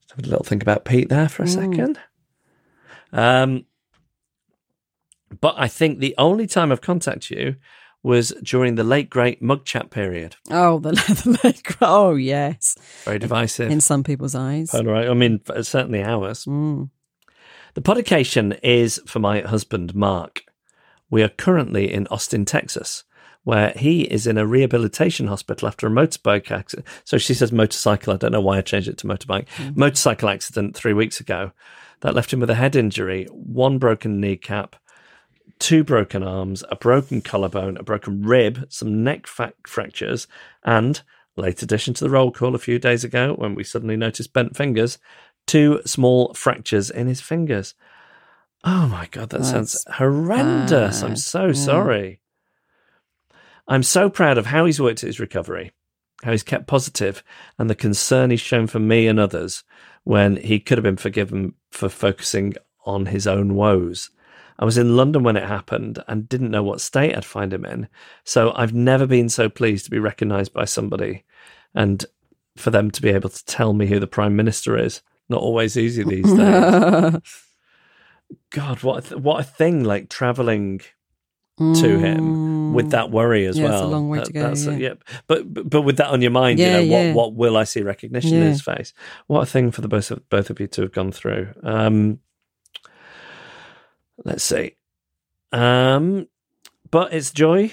[0.00, 2.00] Just have a little think about Pete there for a second.
[3.12, 3.64] Um,
[5.40, 7.56] but I think the only time I've contacted you
[8.02, 10.36] was during the late great mug chat period.
[10.50, 11.76] Oh, the, the leg.
[11.80, 12.76] Oh, yes.
[13.04, 13.70] Very divisive.
[13.70, 14.70] In some people's eyes.
[14.70, 15.10] Polarized.
[15.10, 16.44] I mean, certainly ours.
[16.46, 16.90] Mm.
[17.74, 20.42] The podication is for my husband, Mark.
[21.10, 23.04] We are currently in Austin, Texas,
[23.44, 26.86] where he is in a rehabilitation hospital after a motorbike accident.
[27.04, 28.12] So she says motorcycle.
[28.12, 29.46] I don't know why I changed it to motorbike.
[29.76, 31.52] Motorcycle accident three weeks ago
[32.00, 34.76] that left him with a head injury, one broken kneecap,
[35.60, 40.26] two broken arms, a broken collarbone, a broken rib, some neck fa- fractures,
[40.64, 41.02] and,
[41.36, 44.56] late addition to the roll call a few days ago when we suddenly noticed bent
[44.56, 44.98] fingers,
[45.46, 47.74] two small fractures in his fingers.
[48.64, 51.02] Oh my God, that sounds That's horrendous.
[51.02, 51.52] I'm so Yeah.
[51.52, 52.20] sorry.
[53.68, 55.72] I'm so proud of how he's worked at his recovery,
[56.24, 57.22] how he's kept positive,
[57.58, 59.62] and the concern he's shown for me and others
[60.04, 62.54] when he could have been forgiven for focusing
[62.84, 64.10] on his own woes.
[64.60, 67.64] I was in London when it happened and didn't know what state I'd find him
[67.64, 67.88] in.
[68.24, 71.24] So I've never been so pleased to be recognised by somebody
[71.74, 72.04] and
[72.56, 75.00] for them to be able to tell me who the Prime Minister is.
[75.30, 77.16] Not always easy these days.
[78.50, 79.84] God, what a th- what a thing!
[79.84, 80.80] Like traveling
[81.58, 83.60] to him with that worry as Mm.
[83.60, 83.86] Yeah, it's well.
[83.86, 84.76] a long way That- to go, yeah.
[84.78, 85.04] yep.
[85.26, 87.12] But, but but with that on your mind, Yeah, you know yeah.
[87.14, 88.92] what what will I see recognition in his face?
[89.26, 91.48] What a thing for the both of both of you to have gone through.
[91.62, 92.18] Um,
[94.24, 94.76] let's see.
[95.52, 96.28] Um,
[96.90, 97.72] but it's joy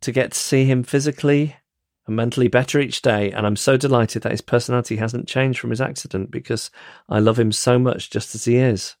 [0.00, 1.56] to get to see him physically
[2.06, 5.70] and mentally better each day, and I'm so delighted that his personality hasn't changed from
[5.70, 6.70] his accident because
[7.08, 8.96] I love him so much just as he is.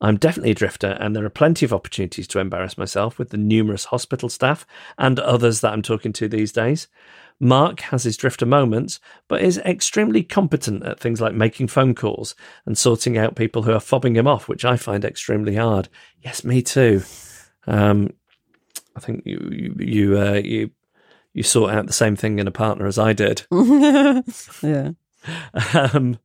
[0.00, 3.36] I'm definitely a drifter, and there are plenty of opportunities to embarrass myself with the
[3.36, 4.64] numerous hospital staff
[4.96, 6.86] and others that I'm talking to these days.
[7.40, 12.34] Mark has his drifter moments, but is extremely competent at things like making phone calls
[12.66, 15.88] and sorting out people who are fobbing him off, which I find extremely hard.
[16.20, 17.02] Yes, me too.
[17.66, 18.10] Um,
[18.96, 20.70] I think you you you, uh, you
[21.32, 23.46] you sort out the same thing in a partner as I did.
[24.62, 24.92] yeah.
[25.74, 26.18] Um,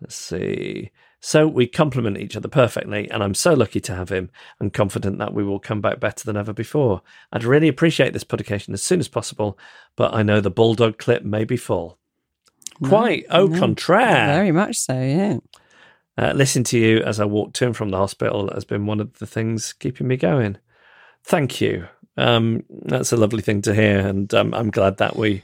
[0.00, 0.92] let's see.
[1.20, 5.18] So we complement each other perfectly, and I'm so lucky to have him and confident
[5.18, 7.02] that we will come back better than ever before.
[7.30, 9.58] I'd really appreciate this publication as soon as possible,
[9.96, 11.98] but I know the Bulldog clip may be full.
[12.82, 13.58] Quite au no.
[13.58, 14.26] contraire.
[14.34, 15.38] Very much so, yeah.
[16.16, 19.00] Uh, listening to you as I walk to and from the hospital has been one
[19.00, 20.56] of the things keeping me going.
[21.24, 21.86] Thank you.
[22.16, 25.42] Um, that's a lovely thing to hear, and um, I'm glad that we,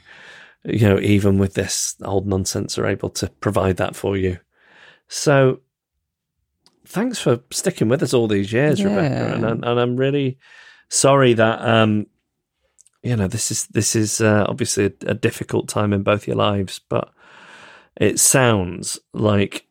[0.65, 4.39] you know, even with this old nonsense, are able to provide that for you.
[5.09, 5.61] So,
[6.87, 8.87] thanks for sticking with us all these years, Yeah.
[8.89, 10.39] Rebecca, and, and and I'm really
[10.89, 12.07] sorry that um,
[13.03, 16.37] you know this is this is uh, obviously a, a difficult time in both your
[16.37, 17.13] lives, but
[17.97, 19.67] it sounds like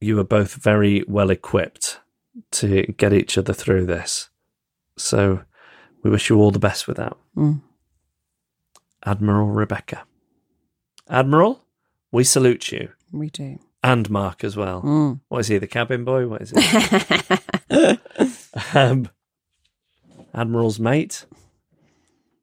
[0.00, 2.00] you are both very well equipped
[2.52, 4.28] to get each other through this.
[4.96, 5.42] So
[6.02, 7.16] we wish you all the best with that.
[7.36, 7.60] Mm.
[9.04, 10.04] Admiral Rebecca.
[11.08, 11.64] Admiral,
[12.12, 12.90] we salute you.
[13.12, 13.58] We do.
[13.82, 14.82] And Mark as well.
[14.82, 15.20] Mm.
[15.28, 16.26] What is he, the cabin boy?
[16.26, 18.00] What is it?
[18.74, 19.08] um,
[20.34, 21.24] Admiral's mate.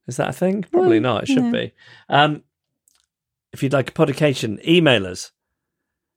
[0.07, 0.63] Is that a thing?
[0.71, 1.23] Probably Well, not.
[1.23, 1.51] It should no.
[1.51, 1.73] be.
[2.09, 2.43] Um,
[3.51, 5.31] if you'd like a publication, email us.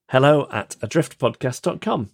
[0.08, 2.10] Hello at adriftpodcast.com.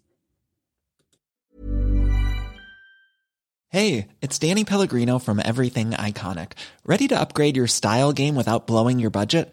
[3.71, 6.53] Hey, it's Danny Pellegrino from Everything Iconic.
[6.87, 9.53] Ready to upgrade your style game without blowing your budget?